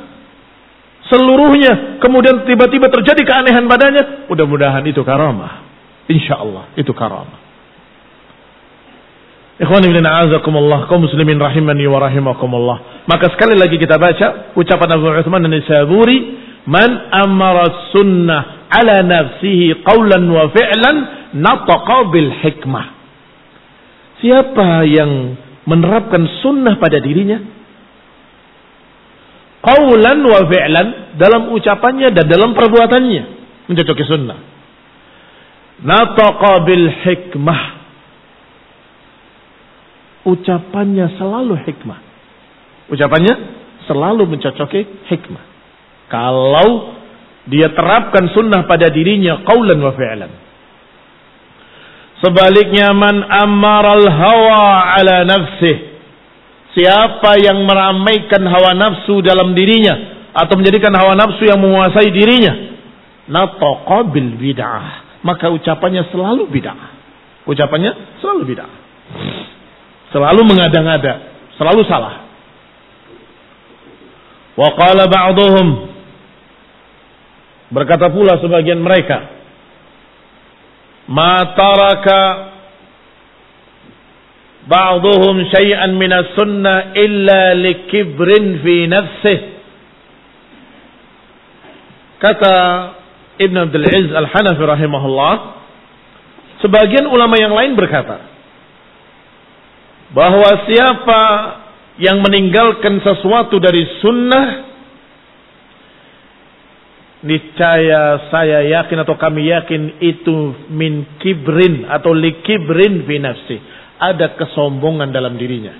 [1.10, 5.65] seluruhnya kemudian tiba-tiba terjadi keanehan badannya, mudah-mudahan itu karamah.
[6.10, 7.50] Insya Allah itu karamah.
[9.60, 13.04] Ikhwan ibn a'azakumullah, kaum muslimin rahimani wa rahimakumullah.
[13.12, 16.17] Maka sekali lagi kita baca ucapan Abu Uthman an-Nisaburi,
[16.63, 20.95] "Man amara sunnah ala nafsihi qawlan wa fi'lan
[21.36, 22.86] nataqa bil hikmah."
[24.24, 25.36] Siapa yang
[25.67, 27.59] menerapkan sunnah pada dirinya,
[29.60, 30.88] Qawlan wa fi'lan
[31.19, 33.24] dalam ucapannya dan dalam perbuatannya
[33.67, 34.39] mencocoki sunnah.
[35.84, 37.62] Nataqa bil hikmah.
[40.28, 42.00] Ucapannya selalu hikmah.
[42.88, 43.34] Ucapannya
[43.88, 45.43] selalu mencocoki hikmah.
[46.08, 46.95] Kalau
[47.52, 50.32] dia terapkan sunnah pada dirinya qawlan wa fi'lan.
[52.19, 55.88] Sebaliknya man ammaral hawa ala nafsih
[56.69, 62.53] Siapa yang meramaikan hawa nafsu dalam dirinya atau menjadikan hawa nafsu yang menguasai dirinya,
[63.25, 65.21] nataqa bil bid'ah.
[65.25, 66.89] Maka ucapannya selalu bid'ah.
[67.49, 68.71] Ucapannya selalu bid'ah.
[70.13, 71.13] Selalu mengada-ngada,
[71.58, 72.29] selalu salah.
[74.60, 75.67] Wa qala ba'dhum
[77.69, 79.29] berkata pula sebagian mereka
[81.05, 82.48] ma taraka
[84.69, 89.47] ba'dhum syai'an min as-sunnah illa likibrin fi nafsihi
[92.19, 92.53] kata
[93.39, 95.34] Ibn Abdul Aziz Al-Hanafi rahimahullah
[96.60, 98.27] sebagian ulama yang lain berkata
[100.12, 101.21] bahwa siapa
[101.99, 104.47] yang meninggalkan sesuatu dari sunnah
[107.19, 113.58] niscaya saya yakin atau kami yakin itu min kibrin atau likibrin fi nafsi
[113.99, 115.75] ada kesombongan dalam dirinya.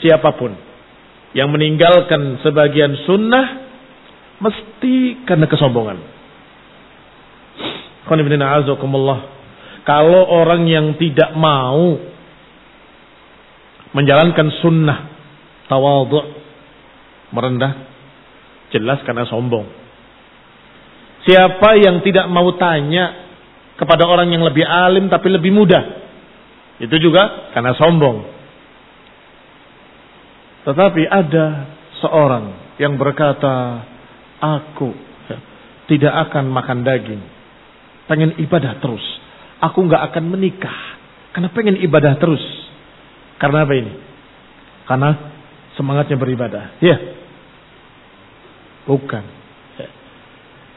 [0.00, 0.54] Siapa pun
[1.34, 3.46] yang meninggalkan sebagian sunnah
[4.40, 5.98] mesti karena kesombongan.
[9.84, 11.98] Kalau orang yang tidak mau
[13.90, 14.98] menjalankan sunnah
[15.66, 16.18] tawadhu
[17.30, 17.72] merendah
[18.74, 19.66] jelas karena sombong.
[21.26, 23.28] Siapa yang tidak mau tanya
[23.78, 26.09] kepada orang yang lebih alim tapi lebih muda
[26.80, 28.24] itu juga karena sombong
[30.64, 33.84] tetapi ada seorang yang berkata
[34.40, 34.92] aku
[35.92, 37.22] tidak akan makan daging
[38.08, 39.04] pengen ibadah terus
[39.60, 40.98] aku nggak akan menikah
[41.30, 42.42] karena pengen ibadah terus
[43.40, 43.92] karena apa ini?
[44.84, 45.10] Karena
[45.80, 46.76] semangatnya beribadah.
[46.84, 47.00] Ya.
[48.84, 49.24] Bukan.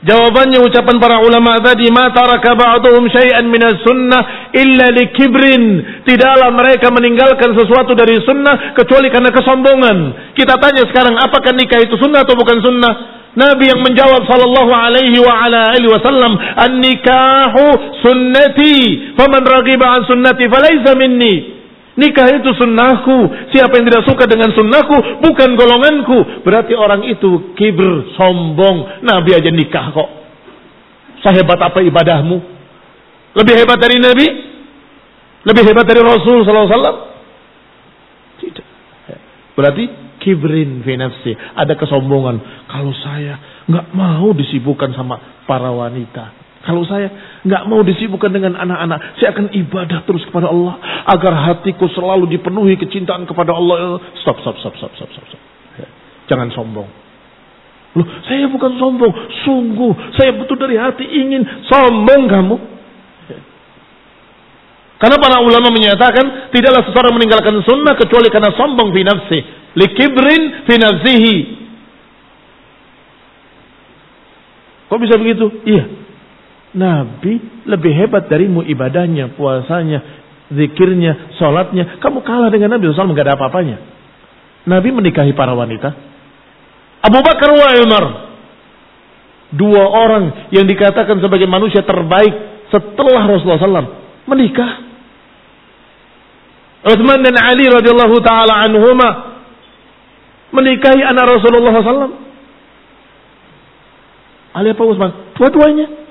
[0.03, 0.13] Ya.
[0.13, 5.63] Jawabannya ucapan para ulama tadi, "Ma taraka ba'dhum syai'an min sunnah illa likibrin."
[6.03, 9.97] Tidaklah mereka meninggalkan sesuatu dari sunnah kecuali karena kesombongan.
[10.35, 12.93] Kita tanya sekarang, apakah nikah itu sunnah atau bukan sunnah?
[13.33, 17.65] Nabi yang menjawab sallallahu alaihi wa ala alihi wasallam, "An-nikahu
[18.05, 18.77] sunnati,
[19.17, 21.52] faman raghiba an sunnati falaysa minni."
[21.93, 23.17] Nikah itu sunnahku.
[23.53, 26.41] Siapa yang tidak suka dengan sunnahku bukan golonganku.
[26.41, 29.05] Berarti orang itu kibir, sombong.
[29.05, 30.09] Nabi aja nikah kok.
[31.21, 32.37] Sehebat apa ibadahmu?
[33.37, 34.27] Lebih hebat dari Nabi?
[35.45, 36.97] Lebih hebat dari Rasul SAW?
[38.41, 38.67] Tidak.
[39.53, 39.83] Berarti
[40.17, 41.35] kibrin fi nafsi.
[41.35, 42.65] Ada kesombongan.
[42.65, 46.41] Kalau saya nggak mau disibukkan sama para wanita.
[46.63, 50.79] Kalau saya nggak mau disibukkan dengan anak-anak, saya akan ibadah terus kepada Allah
[51.11, 53.99] agar hatiku selalu dipenuhi kecintaan kepada Allah.
[54.23, 55.41] Stop, stop, stop, stop, stop, stop.
[55.75, 55.87] Ya.
[56.31, 56.87] Jangan sombong.
[57.93, 59.11] Loh, saya bukan sombong,
[59.45, 62.55] sungguh saya betul dari hati ingin sombong kamu.
[63.27, 63.39] Ya.
[65.03, 69.39] Karena para ulama menyatakan tidaklah seseorang meninggalkan sunnah kecuali karena sombong fi nafsi,
[69.75, 71.37] likibrin fi nafsihi.
[74.87, 75.45] Kok bisa begitu?
[75.67, 76.02] Iya,
[76.73, 77.37] Nabi
[77.69, 80.01] lebih hebat darimu ibadahnya, puasanya,
[80.49, 82.01] zikirnya, sholatnya.
[82.01, 83.77] Kamu kalah dengan Nabi SAW nggak ada apa-apanya.
[84.65, 85.93] Nabi menikahi para wanita.
[87.03, 88.05] Abu Bakar wa Umar.
[89.53, 92.33] Dua orang yang dikatakan sebagai manusia terbaik
[92.73, 93.89] setelah Rasulullah SAW
[94.25, 94.81] menikah.
[96.89, 99.09] Uthman dan Ali radhiyallahu taala anhuma
[100.57, 102.17] menikahi anak Rasulullah SAW.
[104.57, 105.11] Ali apa Utsman?
[105.37, 106.02] Dua-duanya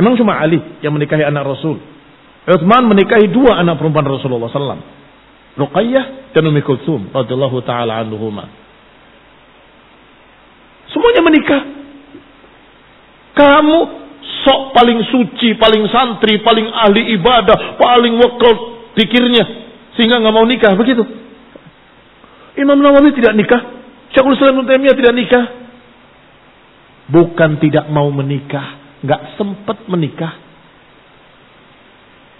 [0.00, 1.76] Emang cuma Ali yang menikahi anak Rasul.
[2.48, 4.80] Utsman menikahi dua anak perempuan Rasulullah SAW.
[5.60, 8.48] Ruqayyah dan Umi Kulsum radhiyallahu taala anhuma.
[10.88, 11.62] Semuanya menikah.
[13.36, 13.78] Kamu
[14.40, 18.52] sok paling suci, paling santri, paling ahli ibadah, paling wakil
[18.96, 19.44] pikirnya
[20.00, 21.04] sehingga nggak mau nikah begitu.
[22.56, 23.60] Imam Nawawi tidak nikah,
[24.16, 25.44] Syekhul Islam Taimiyah tidak nikah.
[27.10, 30.36] Bukan tidak mau menikah, nggak sempat menikah.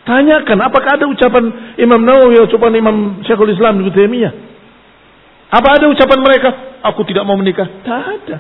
[0.05, 4.33] Tanyakan apakah ada ucapan Imam Nawawi ucapan Imam Syekhul Islam Ibnu Taimiyah?
[5.51, 6.51] Apa ada ucapan mereka?
[6.81, 7.69] Aku tidak mau menikah.
[7.69, 8.37] Tidak ada.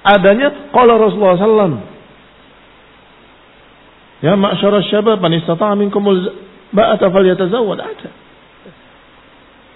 [0.00, 1.84] Adanya qala Rasulullah sallam.
[4.20, 6.16] Ya ma'syara syabab man istata'a minkumul
[6.72, 7.78] ba'ata falyatazawwad.
[7.80, 8.10] Ada.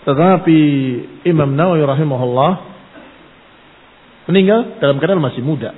[0.04, 0.58] Tetapi
[1.24, 2.52] Imam Nawawi rahimahullah
[4.28, 5.72] meninggal dalam keadaan masih muda.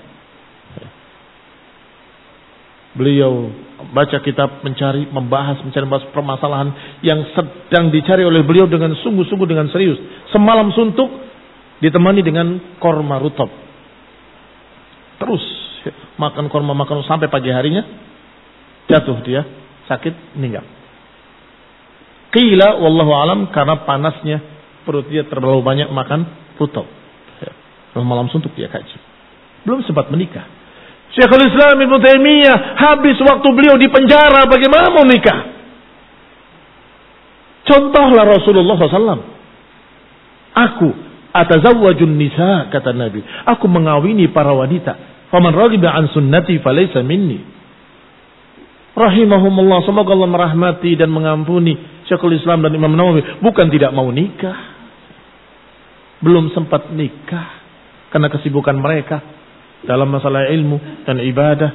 [2.96, 3.52] Beliau
[3.92, 6.68] baca kitab mencari, membahas, mencari membahas permasalahan
[7.04, 10.00] yang sedang dicari oleh beliau dengan sungguh-sungguh dengan serius.
[10.32, 11.12] Semalam suntuk
[11.84, 13.52] ditemani dengan korma rutab.
[15.20, 15.44] Terus
[16.16, 17.84] makan korma makan sampai pagi harinya
[18.88, 19.44] jatuh dia
[19.86, 20.64] sakit meninggal.
[22.32, 24.38] Qila wallahu alam karena panasnya
[24.84, 26.26] perut dia terlalu banyak makan
[26.56, 26.88] rutab.
[27.96, 28.98] Malam suntuk dia kaji.
[29.64, 30.44] Belum sempat menikah.
[31.16, 35.56] Syekhul Islam Ibn Taimiyah habis waktu beliau di penjara bagaimana mau nikah?
[37.64, 39.24] Contohlah Rasulullah SAW.
[40.52, 40.88] Aku
[41.32, 43.24] atazawwajun nisa kata Nabi.
[43.48, 44.92] Aku mengawini para wanita.
[45.32, 47.40] Faman raghiba an sunnati falaysa minni.
[48.92, 49.88] Rahimahumullah.
[49.88, 53.40] Semoga Allah merahmati dan mengampuni Syekhul Islam dan Imam Nawawi.
[53.40, 54.56] Bukan tidak mau nikah.
[56.20, 57.64] Belum sempat nikah.
[58.12, 59.35] Karena kesibukan mereka
[59.84, 61.70] dalam masalah ilmu dan ibadah.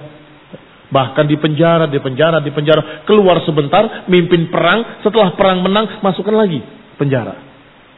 [0.91, 3.05] Bahkan di penjara, di penjara, di penjara.
[3.07, 4.99] Keluar sebentar, mimpin perang.
[5.05, 6.59] Setelah perang menang, masukkan lagi
[6.99, 7.37] penjara.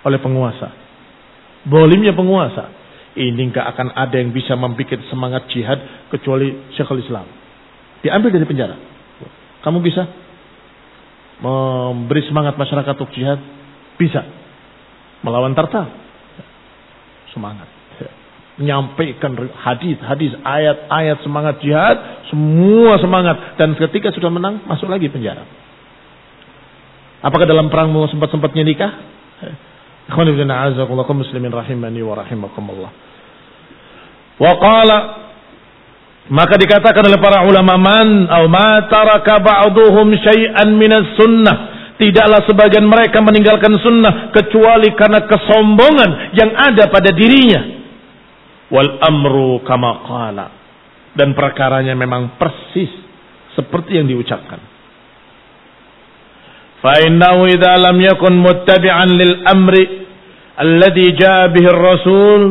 [0.05, 0.69] Oleh penguasa.
[1.65, 2.69] Bolimnya penguasa.
[3.13, 7.25] Ini nggak akan ada yang bisa membuat semangat jihad kecuali Syekhul Islam.
[8.05, 8.75] Diambil dari penjara.
[9.63, 10.05] Kamu bisa
[11.39, 13.39] memberi semangat masyarakat untuk jihad?
[13.97, 14.21] Bisa.
[15.23, 15.87] Melawan Tartar?
[17.31, 17.82] Semangat
[18.53, 19.33] menyampaikan
[19.65, 21.97] hadis, hadis, ayat-ayat semangat jihad,
[22.29, 25.41] semua semangat dan ketika sudah menang masuk lagi penjara.
[27.23, 28.91] Apakah dalam perang mau sempat-sempatnya nikah?
[30.11, 32.91] Ikhwan ibn a'azakullah muslimin rahimani wa rahimakumullah.
[34.37, 34.53] Wa
[36.31, 41.55] maka dikatakan oleh para ulama man au ma taraka ba'duhum syai'an minas sunnah
[41.99, 47.82] tidaklah sebagian mereka meninggalkan sunnah kecuali karena kesombongan yang ada pada dirinya
[48.73, 50.47] wal amru kama qala.
[51.13, 52.89] Dan perkaranya memang persis
[53.53, 54.57] seperti yang diucapkan.
[56.81, 59.83] Fa innahu idza lam yakun muttabi'an lil amri
[60.57, 62.41] alladhi jaa bihi ar-rasul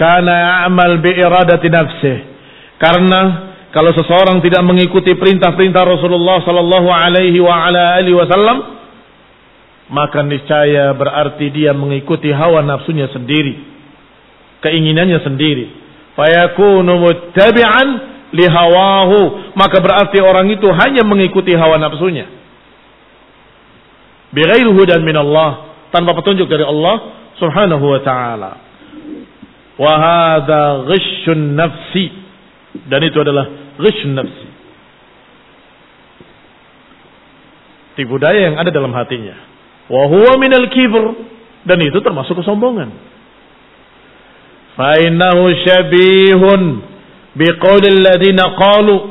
[0.00, 2.18] kana ya'mal bi iradati nafsih
[2.80, 3.20] karena
[3.72, 8.58] kalau seseorang tidak mengikuti perintah-perintah Rasulullah sallallahu alaihi wa ala alihi wasallam
[9.92, 13.71] maka niscaya berarti dia mengikuti hawa nafsunya sendiri
[14.62, 15.66] keinginannya sendiri.
[16.14, 17.88] Fayakunu muttabi'an
[18.32, 19.52] lihawahu.
[19.58, 22.30] Maka berarti orang itu hanya mengikuti hawa nafsunya.
[24.32, 25.74] Bighair hudan min Allah.
[25.92, 28.52] Tanpa petunjuk dari Allah subhanahu wa ta'ala.
[29.76, 32.08] Wahada ghishun nafsi.
[32.88, 34.48] Dan itu adalah ghishun nafsi.
[37.92, 39.36] Tipu daya yang ada dalam hatinya.
[39.92, 41.28] Wahuwa minal kibr.
[41.68, 43.11] Dan itu termasuk kesombongan.
[44.77, 46.43] فإنه شبيه
[47.35, 49.01] بقول الذين قالوا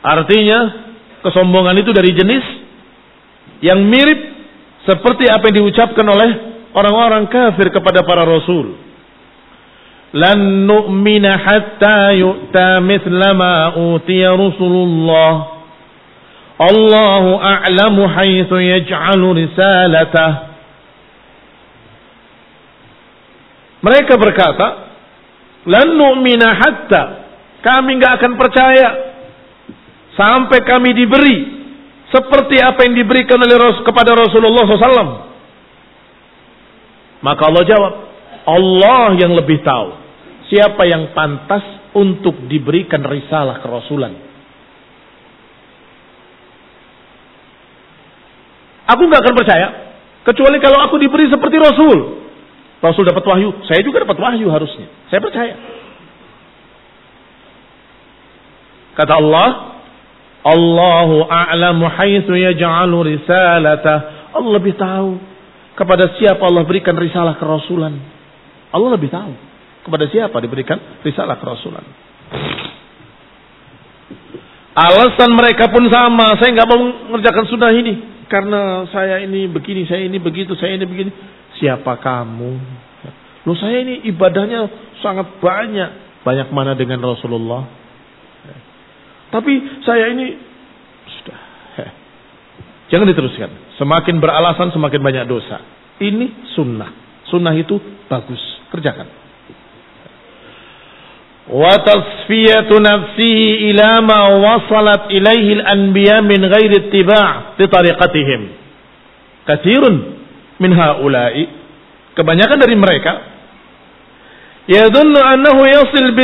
[0.00, 0.60] Artinya
[1.20, 2.40] kesombongan itu dari jenis
[3.60, 4.16] yang mirip
[4.88, 6.30] seperti apa yang diucapkan oleh
[6.72, 8.80] orang-orang kafir kepada para rasul.
[10.16, 15.60] Lan nu'mina hatta yu'ta mithla ma utiya Rasulullah.
[16.60, 20.30] Allahu a'lamu haitsu yaj'alu risalatah.
[23.85, 24.67] Mereka berkata,
[25.69, 27.03] "Lan nu'mina hatta
[27.61, 28.87] kami nggak akan percaya
[30.17, 31.37] sampai kami diberi
[32.09, 35.09] seperti apa yang diberikan oleh kepada Rasulullah SAW."
[37.21, 37.93] Maka Allah jawab,
[38.49, 40.01] Allah yang lebih tahu
[40.49, 41.61] siapa yang pantas
[41.93, 44.13] untuk diberikan risalah kerasulan.
[48.85, 49.67] Aku nggak akan percaya
[50.25, 52.24] kecuali kalau aku diberi seperti Rasul.
[52.85, 54.85] Rasul dapat wahyu, saya juga dapat wahyu harusnya.
[55.09, 55.55] Saya percaya.
[58.95, 59.49] Kata Allah,
[60.45, 63.93] Allahu a'lamu haitsu yaj'alu risalata.
[64.31, 65.17] Allah lebih tahu
[65.75, 67.97] kepada siapa Allah berikan risalah kerasulan.
[68.71, 69.33] Allah lebih tahu
[69.83, 71.83] kepada siapa diberikan risalah kerasulan.
[74.75, 80.03] Alasan mereka pun sama, saya nggak mau mengerjakan sunnah ini karena saya ini begini, saya
[80.03, 81.11] ini begitu, saya ini begini.
[81.61, 82.51] Siapa kamu?
[83.45, 84.67] Loh saya ini ibadahnya
[84.99, 85.89] sangat banyak.
[86.25, 87.69] Banyak mana dengan Rasulullah?
[89.29, 89.53] Tapi
[89.85, 90.33] saya ini
[91.05, 91.39] sudah.
[92.89, 93.77] Jangan diteruskan.
[93.77, 95.61] Semakin beralasan semakin banyak dosa.
[96.01, 96.91] Ini sunnah.
[97.29, 97.77] Sunnah itu
[98.09, 98.41] bagus.
[98.73, 99.07] Kerjakan.
[101.45, 108.41] Wa tasfiyatu nafsihi ila ma wasalat ilaihi al-anbiya min ghairi ittiba' li tariqatihim.
[109.45, 110.24] Katsirun
[110.59, 111.45] min haula'i.
[112.15, 113.13] Kebanyakan dari mereka
[114.65, 116.15] yadhunnu annahu yasil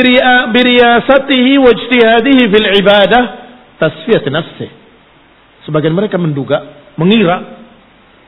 [0.50, 3.22] biriyasatihi wa ijtihadihi fil ibadah
[3.76, 4.68] tasfiyat nafsi.
[5.68, 7.62] Sebagian mereka menduga mengira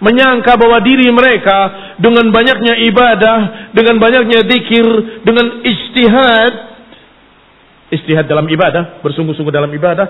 [0.03, 3.39] menyangka bahwa diri mereka dengan banyaknya ibadah
[3.73, 4.87] dengan banyaknya zikir
[5.23, 6.53] dengan ijtihad
[7.95, 10.07] ijtihad dalam ibadah bersungguh-sungguh dalam ibadah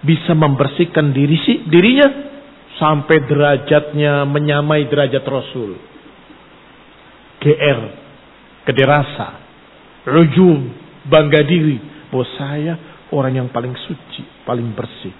[0.00, 1.36] bisa membersihkan diri
[1.68, 2.35] dirinya
[2.76, 5.76] sampai derajatnya menyamai derajat Rasul.
[7.40, 7.80] GR,
[8.64, 9.38] kederasa,
[10.08, 10.72] rujum,
[11.06, 11.78] bangga diri,
[12.10, 12.78] Bos saya
[13.12, 15.14] orang yang paling suci, paling bersih.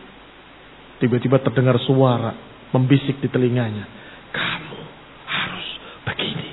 [0.97, 2.33] Tiba-tiba terdengar suara
[2.73, 3.85] membisik di telinganya.
[4.33, 4.81] Kamu
[5.29, 5.69] harus
[6.09, 6.51] begini.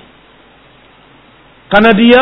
[1.72, 2.20] Karena dia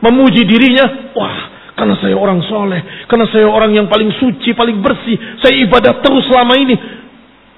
[0.00, 1.38] memuji dirinya, wah
[1.74, 6.22] karena saya orang soleh, karena saya orang yang paling suci, paling bersih, saya ibadah terus
[6.30, 6.76] selama ini.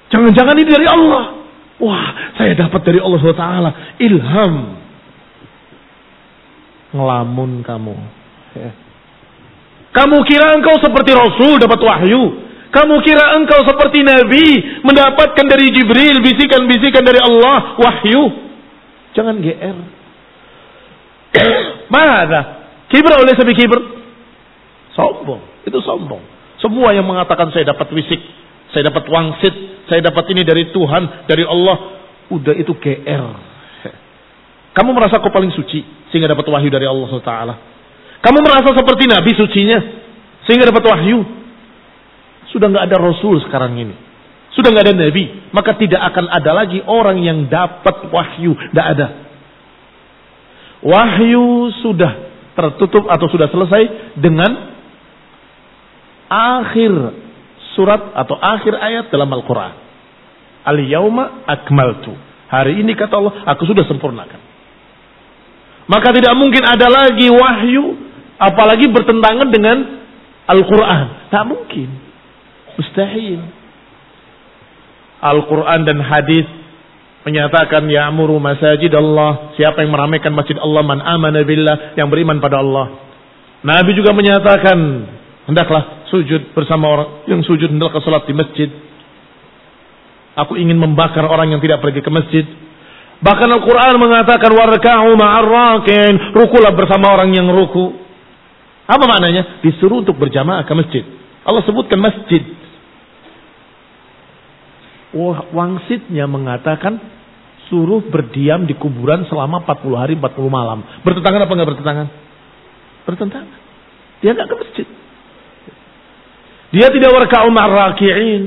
[0.07, 1.23] Jangan-jangan ini dari Allah.
[1.77, 2.07] Wah,
[2.39, 3.47] saya dapat dari Allah SWT
[4.01, 4.53] ilham.
[6.95, 7.95] Ngelamun kamu.
[8.57, 8.71] Ya.
[9.93, 12.23] Kamu kira engkau seperti Rasul dapat wahyu.
[12.67, 14.45] Kamu kira engkau seperti Nabi
[14.83, 18.23] mendapatkan dari Jibril bisikan-bisikan dari Allah wahyu.
[19.17, 19.77] Jangan GR.
[21.93, 22.41] Mana?
[22.87, 23.79] Kibr oleh sabi kibr.
[24.95, 25.41] Sombong.
[25.67, 26.23] Itu sombong.
[26.57, 28.17] Semua yang mengatakan saya dapat wisik,
[28.77, 29.55] saya dapat wangsit,
[29.89, 31.97] saya dapat ini dari Tuhan, dari Allah.
[32.29, 33.25] Udah itu GR.
[34.77, 35.81] Kamu merasa kau paling suci
[36.13, 37.33] sehingga dapat wahyu dari Allah SWT.
[38.21, 39.81] Kamu merasa seperti Nabi sucinya
[40.45, 41.25] sehingga dapat wahyu.
[42.53, 43.97] Sudah nggak ada Rasul sekarang ini.
[44.53, 48.53] Sudah nggak ada Nabi, maka tidak akan ada lagi orang yang dapat wahyu.
[48.53, 49.07] Tidak ada.
[50.85, 52.13] Wahyu sudah
[52.53, 54.77] tertutup atau sudah selesai dengan
[56.29, 56.93] akhir
[57.77, 59.73] surat atau akhir ayat dalam Al-Quran.
[60.65, 62.17] Al-yawma akmaltu.
[62.49, 64.41] Hari ini kata Allah, aku sudah sempurnakan.
[65.87, 67.95] Maka tidak mungkin ada lagi wahyu,
[68.41, 69.77] apalagi bertentangan dengan
[70.49, 71.29] Al-Quran.
[71.29, 71.89] Tak mungkin.
[72.75, 73.39] Mustahil.
[75.21, 76.45] Al-Quran dan hadis
[77.27, 79.53] menyatakan ya amuru masajid Allah.
[79.59, 83.07] Siapa yang meramaikan masjid Allah man amana billah yang beriman pada Allah.
[83.65, 84.77] Nabi juga menyatakan
[85.47, 88.69] hendaklah sujud bersama orang yang sujud hendaklah salat di masjid.
[90.37, 92.45] Aku ingin membakar orang yang tidak pergi ke masjid.
[93.17, 96.37] Bahkan Al-Quran mengatakan warka'u ma'arrakin.
[96.37, 97.97] Rukulah bersama orang yang ruku.
[98.85, 99.65] Apa maknanya?
[99.65, 101.03] Disuruh untuk berjamaah ke masjid.
[101.41, 102.45] Allah sebutkan masjid.
[105.49, 107.01] Wangsitnya mengatakan
[107.67, 110.85] suruh berdiam di kuburan selama 40 hari 40 malam.
[111.01, 112.07] Bertentangan apa enggak bertentangan?
[113.09, 113.57] Bertentangan.
[114.21, 114.87] Dia enggak ke masjid.
[116.71, 118.43] Dia tidak warka'u ma'arraki'in.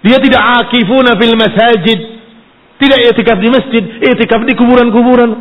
[0.00, 2.00] Dia tidak akifuna fil masajid.
[2.80, 5.36] Tidak etikaf di masjid, etikaf di kuburan-kuburan.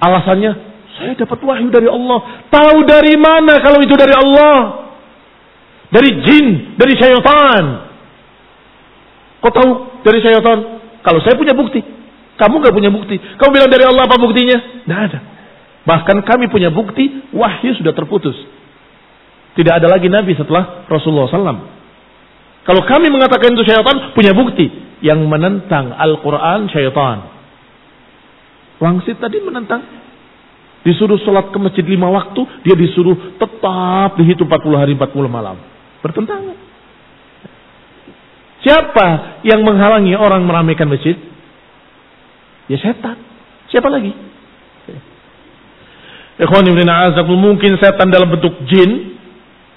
[0.00, 0.52] Alasannya,
[0.96, 2.48] saya dapat wahyu dari Allah.
[2.48, 4.88] Tahu dari mana kalau itu dari Allah?
[5.92, 6.46] Dari jin,
[6.80, 7.64] dari syaitan.
[9.44, 10.58] Kau tahu dari syaitan?
[11.04, 11.84] Kalau saya punya bukti.
[12.38, 13.18] Kamu gak punya bukti.
[13.18, 14.58] Kamu bilang dari Allah apa buktinya?
[14.86, 15.18] Tidak ada.
[15.84, 18.36] Bahkan kami punya bukti, wahyu sudah terputus.
[19.58, 21.66] Tidak ada lagi Nabi setelah Rasulullah SAW.
[22.62, 24.70] Kalau kami mengatakan itu syaitan, punya bukti
[25.02, 27.26] yang menentang Al-Quran syaitan.
[28.78, 29.82] Wangsit tadi menentang.
[30.86, 35.58] Disuruh sholat ke masjid lima waktu, dia disuruh tetap dihitung 40 hari 40 malam.
[36.06, 36.54] Bertentangan.
[38.62, 39.06] Siapa
[39.42, 41.18] yang menghalangi orang meramaikan masjid?
[42.70, 43.18] Ya setan.
[43.74, 44.14] Siapa lagi?
[47.26, 49.17] Mungkin setan dalam bentuk jin.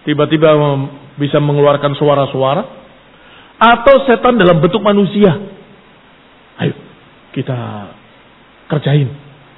[0.01, 0.57] Tiba-tiba
[1.21, 2.63] bisa mengeluarkan suara-suara
[3.61, 5.37] atau setan dalam bentuk manusia.
[6.57, 6.73] Ayo
[7.37, 7.57] kita
[8.65, 9.09] kerjain.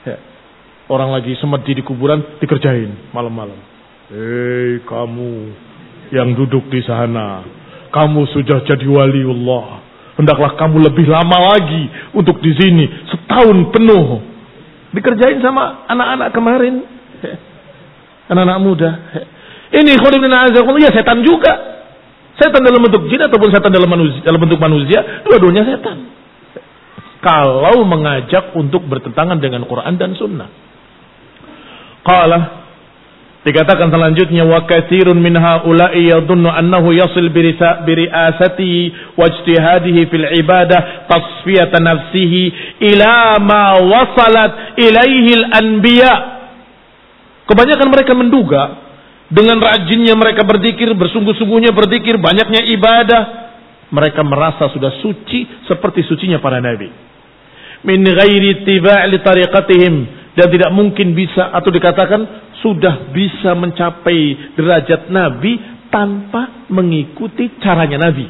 [0.04, 0.18] Ya.
[0.92, 3.56] Orang lagi semedi di kuburan dikerjain malam-malam.
[4.12, 5.32] Hei kamu
[6.12, 7.42] yang duduk di sana,
[7.96, 9.80] kamu sudah jadi waliullah.
[10.20, 14.22] Hendaklah kamu lebih lama lagi untuk di sini setahun penuh.
[14.94, 16.86] Dikerjain sama anak-anak kemarin.
[18.30, 18.92] Anak-anak muda.
[19.74, 21.74] Ini khulibina ya setan juga.
[22.38, 25.98] Setan dalam bentuk jin ataupun setan dalam manusia, dalam bentuk manusia, dua-duanya setan.
[27.22, 30.50] Kalau mengajak untuk bertentangan dengan Quran dan Sunnah.
[32.04, 32.40] Qala
[33.48, 38.76] dikatakan selanjutnya wa katsirun min haula'i yadhunnu annahu yasil bi ri'asati
[39.16, 42.44] wa ijtihadihi fil ibadah tasfiyata nafsihi
[42.92, 46.14] ila ma wasalat ilaihi al-anbiya.
[47.48, 48.62] Kebanyakan mereka menduga
[49.32, 53.24] dengan rajinnya mereka berzikir, bersungguh-sungguhnya berzikir, banyaknya ibadah,
[53.94, 56.90] mereka merasa sudah suci seperti sucinya para nabi.
[57.86, 59.96] Min ghairi tiba' li tariqatihim
[60.34, 62.22] dan tidak mungkin bisa atau dikatakan
[62.66, 65.62] sudah bisa mencapai derajat nabi
[65.94, 68.26] tanpa mengikuti caranya nabi.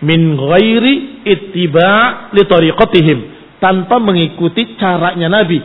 [0.00, 3.18] Min ghairi ittiba' li tariqatihim
[3.60, 5.60] tanpa mengikuti caranya nabi.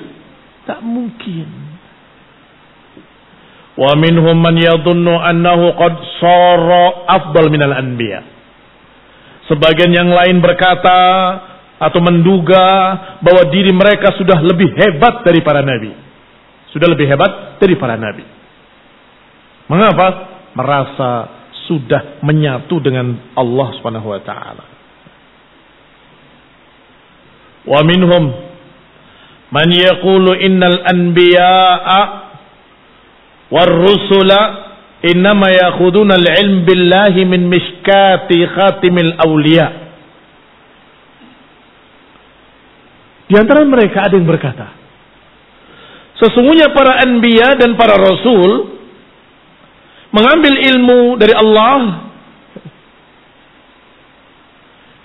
[0.68, 1.63] Tak mungkin.
[3.74, 8.22] Wa minhum man yadhunnu annahu qad sara afdal minal anbiya.
[9.50, 11.00] Sebagian yang lain berkata
[11.82, 12.66] atau menduga
[13.20, 15.92] bahwa diri mereka sudah lebih hebat dari para nabi.
[16.72, 18.24] Sudah lebih hebat dari para nabi.
[19.68, 20.32] Mengapa?
[20.54, 21.12] Merasa
[21.66, 24.66] sudah menyatu dengan Allah Subhanahu wa taala.
[27.64, 28.24] Wa minhum
[29.50, 32.23] man yaqulu innal anbiya'a
[33.54, 34.42] war rusula
[35.06, 39.68] innama yakhuduna al-ilm billahi min mishkati khatimil awliya.
[43.30, 44.74] Di antara mereka ada yang berkata,
[46.18, 48.74] sesungguhnya para anbiya dan para rasul
[50.14, 52.10] mengambil ilmu dari Allah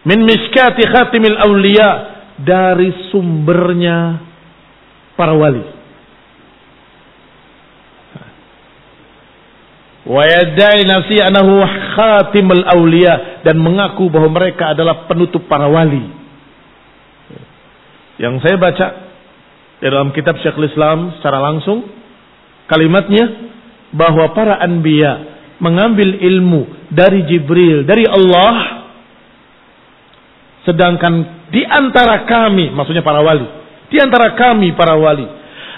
[0.08, 1.88] min miskati khatimil awliya
[2.40, 4.24] dari sumbernya
[5.20, 5.77] para wali.
[10.08, 11.60] Wa yadai nafsi anahu
[11.92, 16.00] khatimul awliya dan mengaku bahwa mereka adalah penutup para wali.
[18.16, 18.86] Yang saya baca
[19.84, 21.86] dalam kitab Syekhul Islam secara langsung
[22.66, 23.52] kalimatnya
[23.92, 28.88] bahwa para anbiya mengambil ilmu dari Jibril, dari Allah.
[30.64, 31.12] Sedangkan
[31.52, 33.44] di antara kami, maksudnya para wali,
[33.88, 35.24] di antara kami para wali,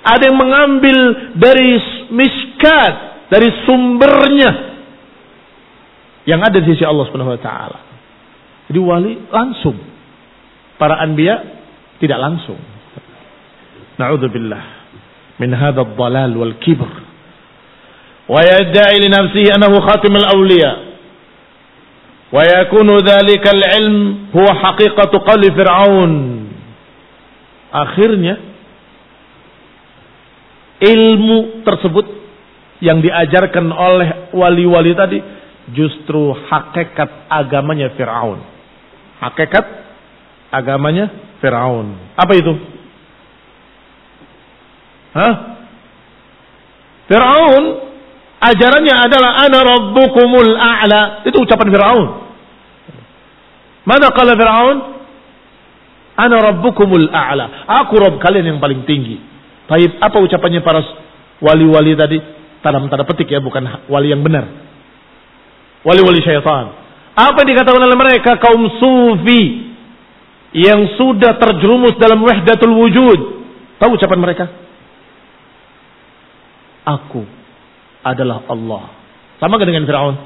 [0.02, 0.98] ada yang mengambil
[1.38, 1.78] dari
[2.10, 2.94] miskat,
[3.29, 4.51] dari sumbernya
[6.25, 7.79] yang ada di sisi Allah Subhanahu wa taala.
[8.69, 9.77] Jadi wali langsung.
[10.75, 11.39] Para anbiya
[12.01, 12.59] tidak langsung.
[13.95, 14.63] Na'udzubillah
[15.39, 17.05] min hadzal dhalal wal kibr
[18.25, 20.77] ويدعي لنفسه أنه خاتم الأولياء
[22.33, 26.13] ويكون ذلك العلم هو حقيقة قول فرعون
[27.75, 28.39] akhirnya
[30.79, 32.05] ilmu tersebut
[32.80, 35.18] yang diajarkan oleh wali-wali tadi
[35.72, 38.40] justru hakikat agamanya Fir'aun.
[39.20, 39.64] Hakikat
[40.50, 41.12] agamanya
[41.44, 42.16] Fir'aun.
[42.16, 42.52] Apa itu?
[45.12, 45.34] Hah?
[47.06, 47.90] Fir'aun
[48.40, 51.28] Ajarannya adalah ana rabbukumul a'la.
[51.28, 52.06] Itu ucapan Firaun.
[53.84, 54.76] Mana kala Firaun?
[56.16, 57.68] Ana rabbukumul a'la.
[57.84, 59.20] Aku Rabb kalian yang paling tinggi.
[59.68, 60.80] Baik, apa ucapannya para
[61.44, 62.18] wali-wali tadi?
[62.60, 64.44] Tanam tanda petik ya, bukan wali yang benar.
[65.80, 66.76] Wali-wali syaitan.
[67.16, 69.72] Apa yang dikatakan oleh mereka kaum sufi
[70.52, 73.20] yang sudah terjerumus dalam wahdatul wujud?
[73.80, 74.44] Tahu ucapan mereka?
[76.84, 77.24] Aku
[78.04, 78.92] adalah Allah.
[79.40, 80.16] Sama gak dengan Fir'aun?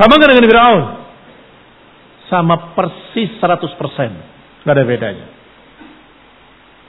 [0.00, 0.82] Sama gak dengan Fir'aun?
[2.32, 4.64] Sama persis 100%.
[4.64, 5.26] Gak ada bedanya.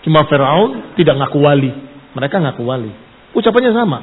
[0.07, 1.71] Cuma Fir'aun tidak ngaku wali.
[2.15, 2.91] Mereka ngaku wali.
[3.35, 3.99] Ucapannya sama.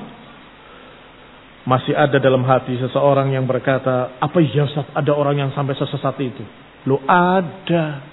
[1.66, 6.44] Masih ada dalam hati seseorang yang berkata, apa ya ada orang yang sampai sesat itu?
[6.86, 8.06] Lo ada.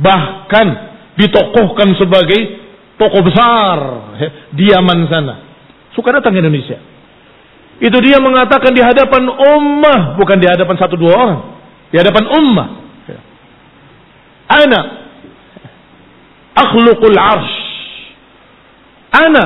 [0.00, 0.66] Bahkan
[1.20, 2.40] ditokohkan sebagai
[2.96, 3.78] toko besar
[4.56, 5.34] di Yaman sana.
[5.92, 6.80] Suka datang ke Indonesia.
[7.76, 11.40] Itu dia mengatakan di hadapan ummah, bukan di hadapan satu dua orang.
[11.92, 12.68] Di hadapan ummah.
[14.48, 14.80] Ana
[16.56, 17.65] akhluqul arsh.
[19.16, 19.44] Ana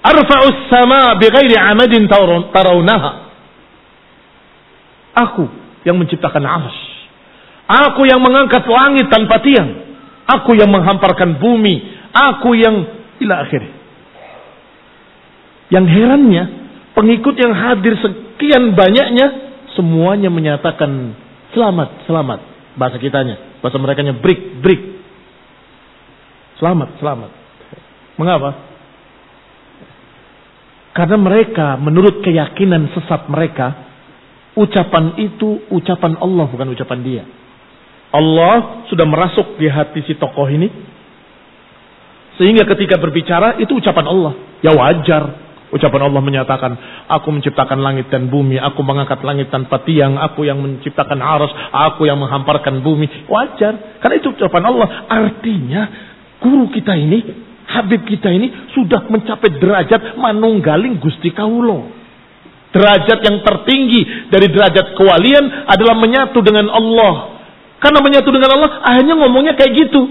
[0.00, 3.10] arfa'us sama bighairi amadin tarawnaha.
[5.28, 5.44] Aku
[5.84, 6.82] yang menciptakan arsh.
[7.70, 9.70] Aku yang mengangkat langit tanpa tiang.
[10.26, 11.82] Aku yang menghamparkan bumi.
[12.10, 12.86] Aku yang
[13.20, 13.62] ila akhir.
[15.70, 16.44] Yang herannya,
[16.98, 21.14] pengikut yang hadir sekian banyaknya, semuanya menyatakan
[21.54, 22.40] selamat, selamat.
[22.74, 24.82] Bahasa kitanya, bahasa mereka nya break, break.
[26.58, 27.39] Selamat, selamat.
[28.20, 28.68] Mengapa?
[30.92, 33.72] Karena mereka menurut keyakinan sesat mereka,
[34.60, 37.24] ucapan itu ucapan Allah bukan ucapan dia.
[38.10, 40.68] Allah sudah merasuk di hati si tokoh ini.
[42.36, 44.32] Sehingga ketika berbicara itu ucapan Allah.
[44.60, 45.48] Ya wajar.
[45.70, 46.72] Ucapan Allah menyatakan,
[47.06, 52.10] aku menciptakan langit dan bumi, aku mengangkat langit tanpa tiang, aku yang menciptakan arus, aku
[52.10, 53.30] yang menghamparkan bumi.
[53.30, 54.02] Wajar.
[54.02, 54.88] Karena itu ucapan Allah.
[55.06, 55.82] Artinya,
[56.42, 61.86] guru kita ini, Habib kita ini sudah mencapai derajat manunggaling Gusti Kaulo.
[62.70, 67.14] Derajat yang tertinggi dari derajat kewalian adalah menyatu dengan Allah.
[67.78, 70.02] Karena menyatu dengan Allah, akhirnya ngomongnya kayak gitu.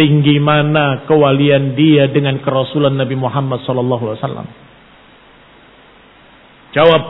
[0.00, 4.48] Tinggi mana kewalian dia dengan kerasulan Nabi Muhammad wasallam?
[6.72, 7.02] Jawab.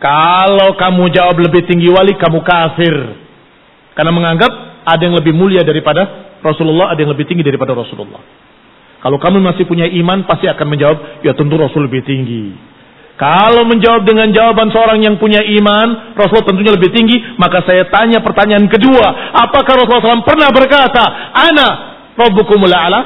[0.00, 2.94] Kalau kamu jawab lebih tinggi wali, kamu kafir.
[3.98, 8.20] Karena menganggap ada yang lebih mulia daripada Rasulullah, ada yang lebih tinggi daripada Rasulullah.
[9.00, 12.52] Kalau kamu masih punya iman, pasti akan menjawab, ya tentu Rasul lebih tinggi.
[13.16, 17.20] Kalau menjawab dengan jawaban seorang yang punya iman, Rasulullah tentunya lebih tinggi.
[17.36, 19.36] Maka saya tanya pertanyaan kedua.
[19.44, 21.04] Apakah Rasulullah SAW pernah berkata,
[21.36, 21.68] Ana
[22.16, 23.00] Rabbukumul A'la?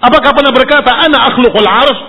[0.00, 2.00] Apakah pernah berkata, Ana akhluqul arsh?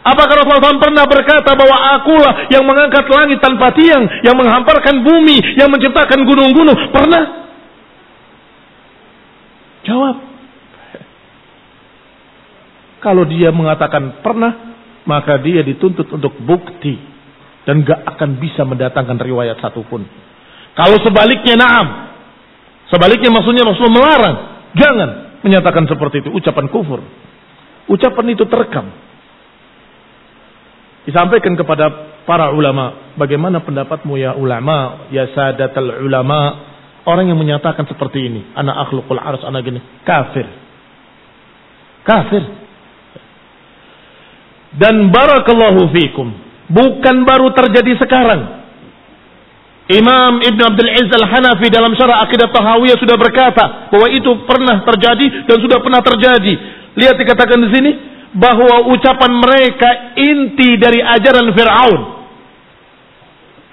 [0.00, 5.60] Apakah Rasulullah SAW pernah berkata bahwa akulah yang mengangkat langit tanpa tiang, yang menghamparkan bumi,
[5.60, 6.88] yang menciptakan gunung-gunung?
[6.88, 7.49] Pernah?
[9.90, 10.16] Jawab.
[13.02, 16.94] Kalau dia mengatakan pernah, maka dia dituntut untuk bukti
[17.66, 20.06] dan gak akan bisa mendatangkan riwayat satupun.
[20.78, 21.86] Kalau sebaliknya naam,
[22.86, 24.36] sebaliknya maksudnya Rasul melarang,
[24.78, 25.10] jangan
[25.42, 27.00] menyatakan seperti itu, ucapan kufur.
[27.90, 28.86] Ucapan itu terekam.
[31.08, 31.90] Disampaikan kepada
[32.28, 36.69] para ulama, bagaimana pendapatmu ya ulama, ya sadatul ulama,
[37.04, 40.46] orang yang menyatakan seperti ini, anak akhlukul ars, anak gini, kafir.
[42.04, 42.42] Kafir.
[44.76, 46.30] Dan barakallahu fikum.
[46.70, 48.62] Bukan baru terjadi sekarang.
[49.90, 55.50] Imam Ibn Abdul Aziz Al-Hanafi dalam syarah akidah Tahawiyah sudah berkata bahwa itu pernah terjadi
[55.50, 56.54] dan sudah pernah terjadi.
[56.94, 57.90] Lihat dikatakan di sini
[58.30, 62.00] bahwa ucapan mereka inti dari ajaran Fir'aun.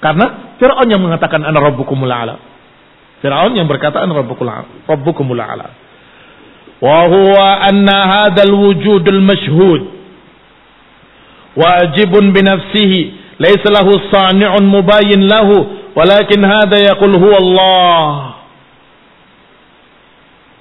[0.02, 2.47] Karena Fir'aun yang mengatakan ana rabbukumul a'la.
[3.22, 4.14] Fir'aun yang berkata ana
[4.88, 5.68] rabbukumul a'la.
[6.78, 9.82] Wa huwa anna hadzal wujudul mashhud.
[11.58, 13.00] Wajibun binafsihi
[13.42, 15.66] laysa lahu sani'un mubayyin lahu
[15.98, 18.14] walakin hadha yaqul huwa Allah.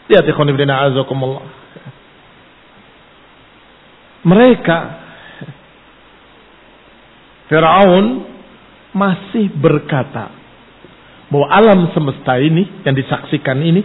[0.08, 1.44] Lihat ikhwan ibn a'azakumullah.
[4.24, 4.78] Mereka
[7.52, 8.26] Fir'aun
[8.96, 10.32] masih berkata
[11.26, 13.82] bahwa alam semesta ini yang disaksikan ini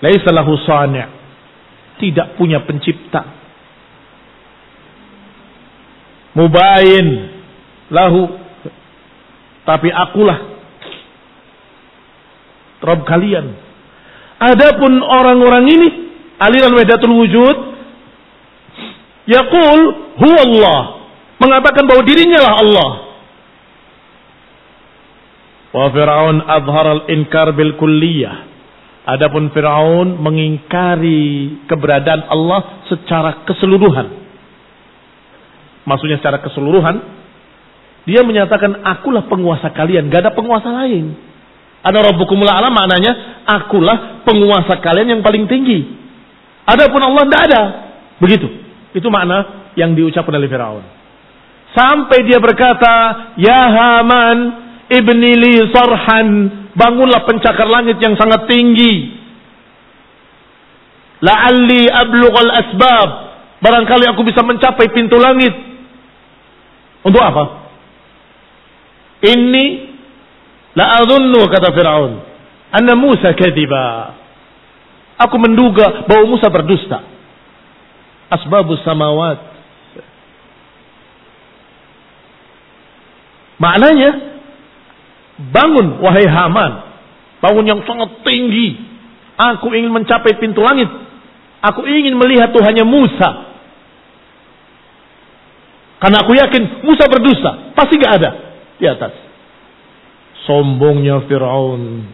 [0.00, 1.06] laisa lahu sani'
[2.00, 3.26] tidak punya pencipta.
[6.30, 7.08] Mubayin
[7.90, 8.30] lahu
[9.66, 10.50] tapi akulah
[12.80, 13.52] Rob kalian.
[14.40, 15.88] Adapun orang-orang ini
[16.40, 17.56] aliran Wahdatul Wujud
[19.28, 19.80] yaqul
[20.16, 20.80] huwa Allah
[21.36, 22.90] mengatakan bahwa dirinya lah Allah
[25.70, 28.48] wa fir'aun azhar al-inkar bil kulliyah
[29.06, 34.20] adapun Firaun mengingkari keberadaan Allah secara keseluruhan
[35.90, 37.02] maksudnya secara keseluruhan,
[38.06, 41.18] dia menyatakan akulah penguasa kalian, gak ada penguasa lain.
[41.80, 45.88] Ada Rabbukumul A'la maknanya akulah penguasa kalian yang paling tinggi.
[46.68, 47.62] Adapun Allah tidak ada.
[48.20, 48.46] Begitu.
[48.92, 50.84] Itu makna yang diucapkan oleh Firaun.
[51.72, 52.94] Sampai dia berkata,
[53.40, 54.38] "Ya Haman,
[54.90, 56.28] ibni sarhan,
[56.74, 59.16] bangunlah pencakar langit yang sangat tinggi.
[61.22, 63.08] La'alli ablughal asbab,
[63.62, 65.52] barangkali aku bisa mencapai pintu langit."
[67.00, 67.70] Untuk apa?
[69.20, 69.64] Ini
[70.76, 72.12] la adunnu kata Firaun
[72.72, 74.16] anna Musa kadiba.
[75.20, 77.04] Aku menduga bahwa Musa berdusta.
[78.30, 79.36] Asbabus samawat.
[83.60, 84.29] Maknanya
[85.48, 86.72] bangun wahai Haman.
[87.40, 88.76] Bangun yang sangat tinggi.
[89.40, 90.88] Aku ingin mencapai pintu langit.
[91.64, 93.30] Aku ingin melihat Tuhannya Musa.
[96.00, 97.72] Karena aku yakin Musa berdusta.
[97.72, 98.30] Pasti gak ada
[98.76, 99.12] di atas.
[100.44, 102.04] Sombongnya Fir'aun.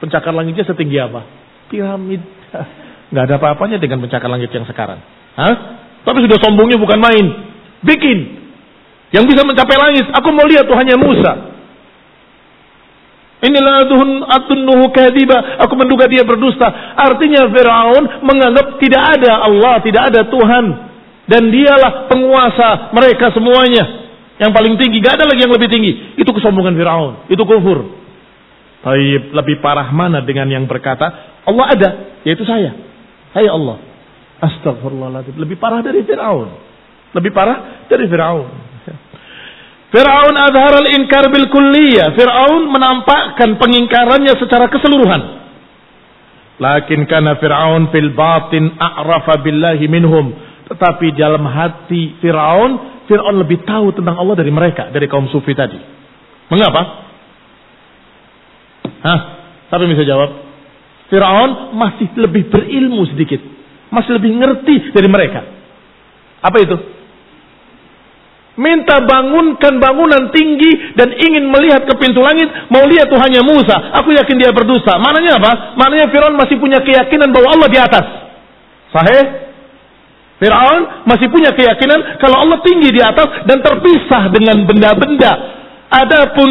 [0.00, 1.24] Pencakar langitnya setinggi apa?
[1.72, 2.20] Piramid.
[3.16, 5.00] Gak ada apa-apanya dengan pencakar langit yang sekarang.
[5.38, 5.54] Hah?
[6.04, 7.26] Tapi sudah sombongnya bukan main.
[7.80, 8.18] Bikin.
[9.16, 10.04] Yang bisa mencapai langit.
[10.12, 11.55] Aku mau lihat Tuhannya Musa.
[13.36, 13.84] Inilah
[14.32, 15.60] atunnuhu kadiba.
[15.68, 16.96] Aku menduga dia berdusta.
[16.96, 20.64] Artinya Fir'aun menganggap tidak ada Allah, tidak ada Tuhan.
[21.26, 24.08] Dan dialah penguasa mereka semuanya.
[24.40, 25.04] Yang paling tinggi.
[25.04, 26.16] Gak ada lagi yang lebih tinggi.
[26.16, 27.12] Itu kesombongan Firaun.
[27.28, 27.92] Itu kufur.
[28.80, 31.88] Tapi lebih parah mana dengan yang berkata Allah ada
[32.22, 32.72] yaitu saya.
[33.34, 33.82] Hai Allah.
[34.36, 36.52] Astagfirullahaladzim lebih parah dari Firaun.
[37.16, 38.65] Lebih parah dari Firaun
[39.86, 42.12] Fir'aun adhar al-inkar bil kulliyah.
[42.18, 45.22] Fir'aun menampakkan pengingkarannya secara keseluruhan.
[46.58, 50.34] Lakin karena Fir'aun fil batin a'rafa billahi minhum.
[50.66, 55.78] Tetapi dalam hati Fir'aun, Fir'aun lebih tahu tentang Allah dari mereka, dari kaum sufi tadi.
[56.50, 56.82] Mengapa?
[59.06, 59.20] Hah?
[59.70, 60.30] Yang bisa jawab?
[61.06, 63.38] Fir'aun masih lebih berilmu sedikit.
[63.94, 65.46] Masih lebih ngerti dari mereka.
[66.42, 66.95] Apa itu?
[68.56, 72.48] Minta bangunkan bangunan tinggi dan ingin melihat ke pintu langit.
[72.72, 73.92] Mau lihat Tuhannya Musa.
[74.00, 74.96] Aku yakin dia berdosa.
[74.96, 75.52] Maknanya apa?
[75.76, 78.06] Maknanya Fir'aun masih punya keyakinan bahwa Allah di atas.
[78.96, 79.24] Sahih?
[80.40, 85.32] Fir'aun masih punya keyakinan kalau Allah tinggi di atas dan terpisah dengan benda-benda.
[85.92, 86.50] Adapun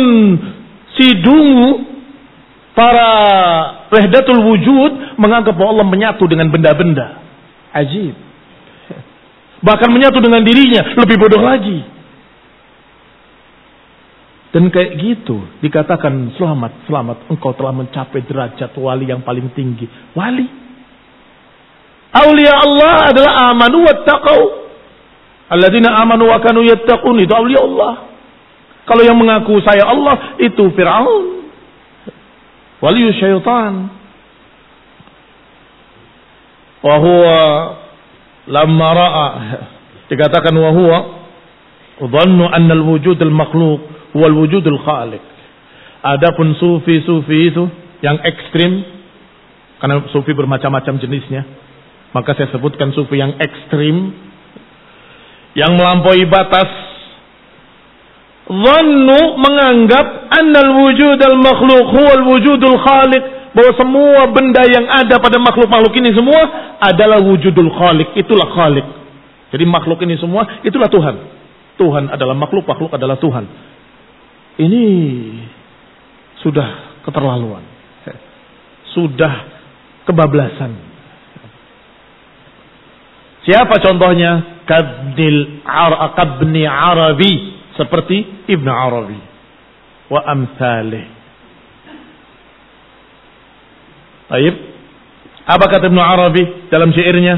[0.93, 1.89] si dungu
[2.77, 3.09] para
[3.89, 7.17] wahdatul wujud menganggap bahwa Allah menyatu dengan benda-benda.
[7.73, 8.13] Ajib.
[9.65, 11.94] Bahkan menyatu dengan dirinya, lebih bodoh lagi.
[14.55, 19.83] Dan kayak gitu dikatakan selamat, selamat engkau telah mencapai derajat wali yang paling tinggi.
[20.15, 20.47] Wali.
[22.15, 24.41] Aulia Allah adalah amanu wa taqau.
[25.51, 27.93] Alladzina amanu wa kanu yattaqun itu aulia Allah.
[28.87, 31.51] Kalau yang mengaku saya Allah itu Fir'aun.
[32.79, 33.91] Wali syaitan.
[36.79, 37.37] Wa huwa
[38.47, 39.27] lamma ra'a
[40.07, 40.97] dikatakan wa huwa
[42.55, 45.23] anna al-wujud al-makhluq wal wujudul khaliq.
[46.05, 47.63] Adapun sufi-sufi itu
[47.99, 48.85] yang ekstrim
[49.83, 51.43] karena sufi bermacam-macam jenisnya.
[52.15, 54.15] Maka saya sebutkan sufi yang ekstrim
[55.55, 56.95] yang melampaui batas
[58.45, 63.23] Zannu menganggap annal wujud al makhluk huwal wujudul khaliq
[63.57, 66.45] bahwa semua benda yang ada pada makhluk-makhluk ini semua
[66.77, 68.85] adalah wujudul khaliq itulah khaliq
[69.49, 71.15] jadi makhluk ini semua itulah Tuhan
[71.81, 73.49] Tuhan adalah makhluk makhluk adalah Tuhan
[74.55, 74.85] ini
[76.39, 77.63] sudah keterlaluan.
[78.95, 79.33] Sudah
[80.07, 80.71] kebablasan.
[83.43, 84.63] Siapa contohnya?
[84.63, 85.61] Kabnil
[86.15, 87.33] Kabni Arabi.
[87.75, 89.19] Seperti Ibn Arabi.
[90.07, 91.05] Wa amsalih.
[94.31, 94.55] Baik.
[95.45, 97.35] Apa kata Ibn Arabi dalam syairnya?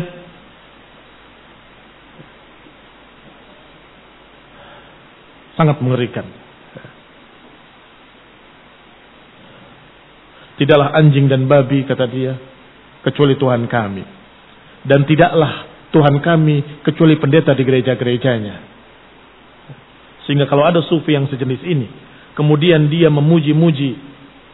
[5.58, 6.37] Sangat mengerikan.
[10.58, 12.34] Tidaklah anjing dan babi kata dia
[13.06, 14.04] kecuali Tuhan kami.
[14.84, 18.56] Dan tidaklah Tuhan kami kecuali pendeta di gereja-gerejanya.
[20.28, 21.88] Sehingga kalau ada sufi yang sejenis ini,
[22.36, 23.96] kemudian dia memuji-muji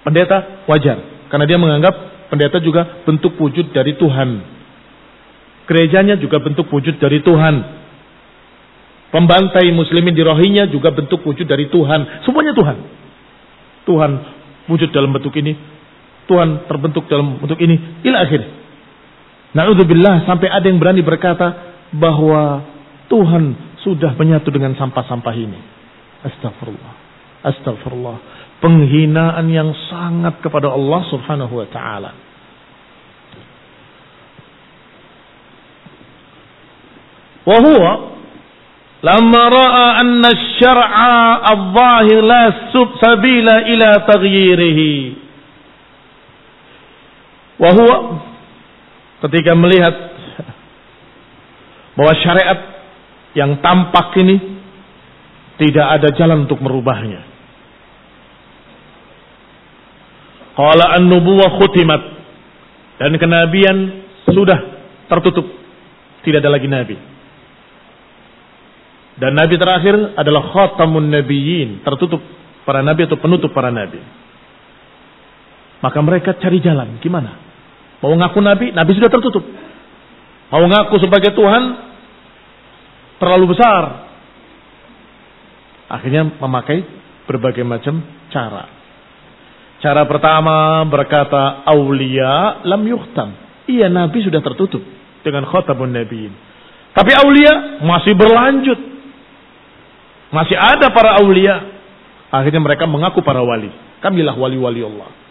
[0.06, 1.28] pendeta, wajar.
[1.32, 1.96] Karena dia menganggap
[2.30, 4.30] pendeta juga bentuk wujud dari Tuhan.
[5.66, 7.56] Gerejanya juga bentuk wujud dari Tuhan.
[9.10, 12.26] Pembantai muslimin di rohinya juga bentuk wujud dari Tuhan.
[12.26, 12.78] Semuanya Tuhan.
[13.90, 14.12] Tuhan
[14.70, 15.58] wujud dalam bentuk ini,
[16.24, 18.42] Tuhan terbentuk dalam bentuk ini ila akhir.
[19.54, 22.66] Na'udzubillah sampai ada yang berani berkata bahwa
[23.12, 25.60] Tuhan sudah menyatu dengan sampah-sampah ini.
[26.24, 26.94] Astagfirullah.
[27.44, 28.18] Astagfirullah.
[28.64, 32.12] Penghinaan yang sangat kepada Allah Subhanahu wa taala.
[37.44, 37.92] Wa huwa
[39.04, 42.44] lamma ra'a anna asy-syar'a adh-dhahir la
[43.04, 45.23] sabila ila taghyirihi
[47.62, 47.98] Wahua
[49.28, 49.96] ketika melihat
[51.94, 52.60] bahwa syariat
[53.38, 54.36] yang tampak ini
[55.62, 57.22] tidak ada jalan untuk merubahnya.
[60.54, 62.02] Qala an-nubuwah khutimat
[63.02, 63.78] dan kenabian
[64.30, 64.60] sudah
[65.10, 65.46] tertutup.
[66.22, 66.98] Tidak ada lagi nabi.
[69.18, 72.22] Dan nabi terakhir adalah khatamun nabiyyin, tertutup
[72.66, 74.02] para nabi atau penutup para nabi.
[75.84, 77.36] Maka mereka cari jalan, gimana?
[78.00, 79.44] Mau ngaku nabi, nabi sudah tertutup.
[80.48, 81.64] Mau ngaku sebagai Tuhan,
[83.20, 84.08] terlalu besar.
[85.92, 86.88] Akhirnya memakai
[87.28, 88.00] berbagai macam
[88.32, 88.72] cara.
[89.84, 93.36] Cara pertama berkata aulia lam yuhtam.
[93.68, 94.80] Iya nabi sudah tertutup
[95.24, 96.32] dengan khotabun nabiin.
[96.96, 98.80] Tapi aulia masih berlanjut.
[100.32, 101.60] Masih ada para aulia.
[102.32, 103.70] Akhirnya mereka mengaku para wali.
[104.00, 105.23] Kamilah wali-wali Allah.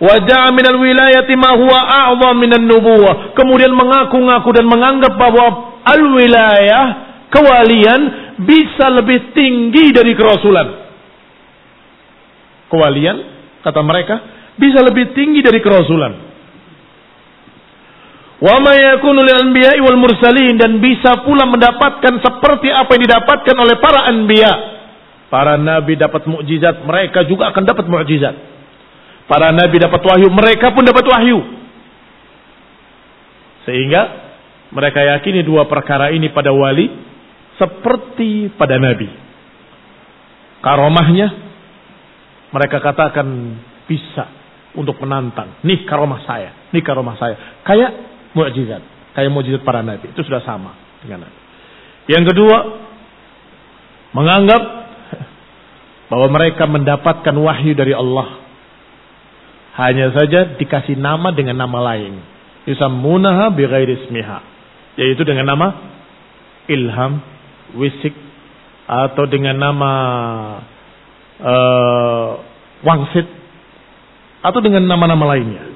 [0.00, 1.76] Wajah minal wilayati ma huwa
[2.08, 3.36] a'zam minan nubuwah.
[3.36, 6.84] Kemudian mengaku-ngaku dan menganggap bahwa al-wilayah,
[7.28, 8.00] kewalian
[8.40, 10.68] bisa lebih tinggi dari kerasulan.
[12.72, 13.16] Kewalian,
[13.60, 14.16] kata mereka,
[14.56, 16.12] bisa lebih tinggi dari kerasulan.
[18.40, 23.52] Wa ma yakunu lil anbiya'i wal mursalin dan bisa pula mendapatkan seperti apa yang didapatkan
[23.52, 24.52] oleh para anbiya.
[25.28, 28.49] Para nabi dapat mukjizat, mereka juga akan dapat mukjizat.
[29.30, 31.38] Para nabi dapat wahyu, mereka pun dapat wahyu.
[33.62, 34.02] Sehingga
[34.74, 36.90] mereka yakini dua perkara ini pada wali
[37.54, 39.06] seperti pada nabi.
[40.66, 41.28] Karomahnya
[42.50, 43.26] mereka katakan
[43.86, 44.26] bisa
[44.74, 45.62] untuk menantang.
[45.62, 47.62] Nih karomah saya, nih karomah saya.
[47.62, 47.90] Kayak
[48.34, 48.82] mukjizat,
[49.14, 50.10] kayak mukjizat para nabi.
[50.10, 50.74] Itu sudah sama
[51.06, 51.38] dengan nabi.
[52.10, 52.58] Yang kedua,
[54.10, 54.62] menganggap
[56.10, 58.49] bahwa mereka mendapatkan wahyu dari Allah
[59.78, 62.18] hanya saja dikasih nama dengan nama lain.
[62.66, 64.38] Yusammunaha bighairi ismiha.
[64.98, 65.66] Yaitu dengan nama
[66.66, 67.22] ilham,
[67.78, 68.12] wisik,
[68.90, 69.92] atau dengan nama
[71.38, 72.28] uh,
[72.82, 73.26] wangsit,
[74.42, 75.70] atau dengan nama-nama lainnya.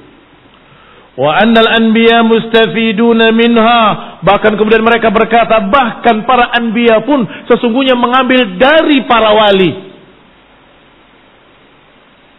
[1.15, 3.83] Wa annal anbiya mustafiduna minha.
[4.27, 9.94] Bahkan kemudian mereka berkata, bahkan para anbiya pun sesungguhnya mengambil dari para wali.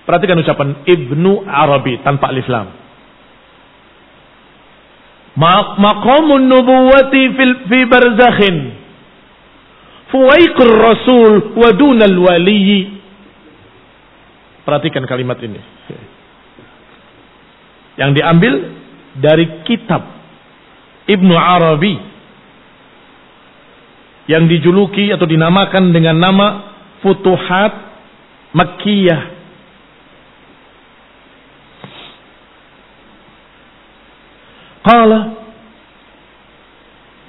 [0.05, 2.69] Perhatikan ucapan Ibnu Arabi tanpa alif lam.
[5.81, 7.23] Maqamun nubuwati
[7.67, 8.57] fi barzakhin.
[10.13, 13.01] Fuwaiqur rasul wa dunal waliyi.
[14.65, 15.61] Perhatikan kalimat ini
[17.95, 18.53] yang diambil
[19.15, 20.03] dari kitab
[21.07, 21.95] Ibnu Arabi
[24.25, 26.47] yang dijuluki atau dinamakan dengan nama
[26.99, 27.73] Futuhat
[28.57, 29.34] Makkiyah.
[34.85, 35.19] Qala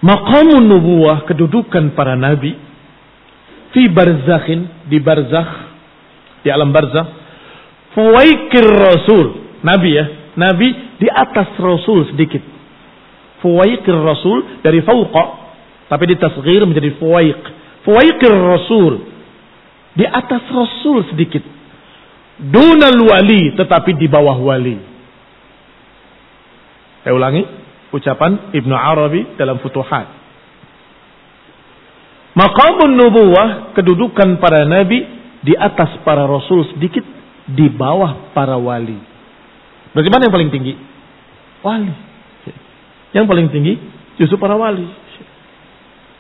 [0.05, 2.53] maqamun nubuwah kedudukan para nabi
[3.73, 5.51] fi barzakhin di barzakh
[6.45, 7.09] di alam barzakh
[7.97, 10.05] fuwaikir rasul nabi ya
[10.37, 12.45] Nabi di atas Rasul sedikit.
[13.41, 15.49] Fuwaikir Rasul dari fauqa.
[15.89, 17.41] Tapi di tasghir menjadi fuwaik.
[17.89, 19.01] Fuwaikir Rasul.
[19.97, 21.41] Di atas Rasul sedikit.
[22.37, 24.77] Dunal wali tetapi di bawah wali.
[27.07, 27.47] Saya ulangi
[27.95, 30.11] ucapan Ibnu Arabi dalam Futuhat.
[32.35, 35.07] Maqamun nubuwah kedudukan para nabi
[35.39, 37.07] di atas para rasul sedikit
[37.47, 38.99] di bawah para wali.
[39.95, 40.75] Berarti mana yang paling tinggi?
[41.63, 41.95] Wali.
[43.15, 43.79] Yang paling tinggi
[44.19, 44.91] justru para wali.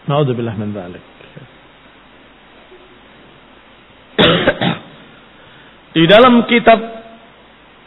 [0.07, 1.03] Naudzubillah min dzalik.
[5.99, 6.79] Di dalam kitab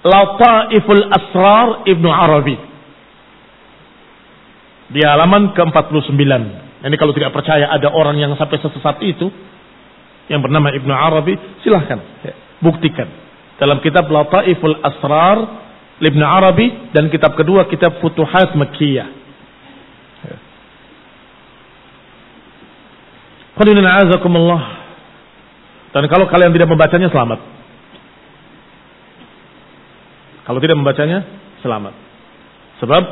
[0.03, 2.68] Lataiful Asrar Ibnu Arabi.
[4.89, 6.21] Di halaman ke-49.
[6.79, 9.29] Ini kalau tidak percaya ada orang yang sampai sesat itu
[10.29, 11.99] yang bernama Ibnu Arabi, silahkan
[12.61, 13.05] buktikan.
[13.59, 15.37] Dalam kitab Lataiful Asrar
[15.99, 19.19] Ibn Arabi dan kitab kedua kitab Futuhat Makkiyah.
[25.91, 27.39] Dan kalau kalian tidak membacanya selamat.
[30.47, 31.27] Kalau tidak membacanya
[31.59, 31.91] selamat.
[32.79, 33.03] Sebab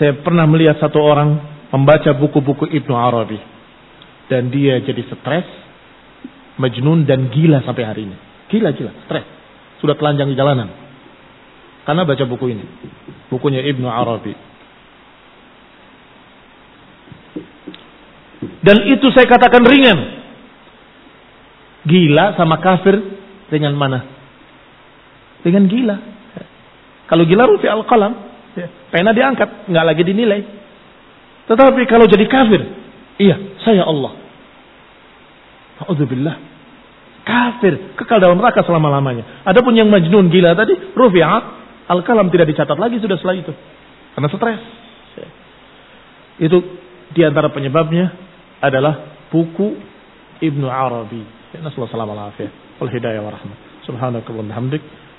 [0.00, 1.36] saya pernah melihat satu orang
[1.72, 3.40] membaca buku-buku Ibnu Arabi
[4.32, 5.44] dan dia jadi stres,
[6.56, 8.16] majnun dan gila sampai hari ini.
[8.48, 9.24] Gila-gila, stres.
[9.80, 10.72] Sudah telanjang di jalanan.
[11.82, 12.64] Karena baca buku ini.
[13.28, 14.32] Bukunya Ibnu Arabi.
[18.62, 19.98] Dan itu saya katakan ringan.
[21.82, 22.94] Gila sama kafir
[23.50, 24.06] dengan mana?
[25.42, 25.96] Dengan gila.
[27.10, 28.31] Kalau gila rufi al-qalam.
[28.52, 29.70] Ya, pena diangkat.
[29.70, 30.42] nggak lagi dinilai.
[31.48, 32.60] Tetapi kalau jadi kafir.
[33.20, 34.12] Iya, saya Allah.
[35.82, 36.36] Alhamdulillah.
[37.22, 37.96] Kafir.
[37.96, 39.46] Kekal dalam neraka selama-lamanya.
[39.46, 40.74] Adapun yang majnun gila tadi.
[40.94, 43.52] Rufi'at Al-kalam tidak dicatat lagi sudah setelah itu.
[44.14, 44.62] Karena stres.
[46.40, 46.58] Itu
[47.12, 48.08] di antara penyebabnya
[48.62, 49.76] adalah buku
[50.40, 51.22] Ibnu Arabi.
[51.52, 52.48] Nasallahu salam alaihi
[52.80, 53.56] wal hidayah wa rahmah.
[53.84, 54.82] Subhanakallahumma hamdik.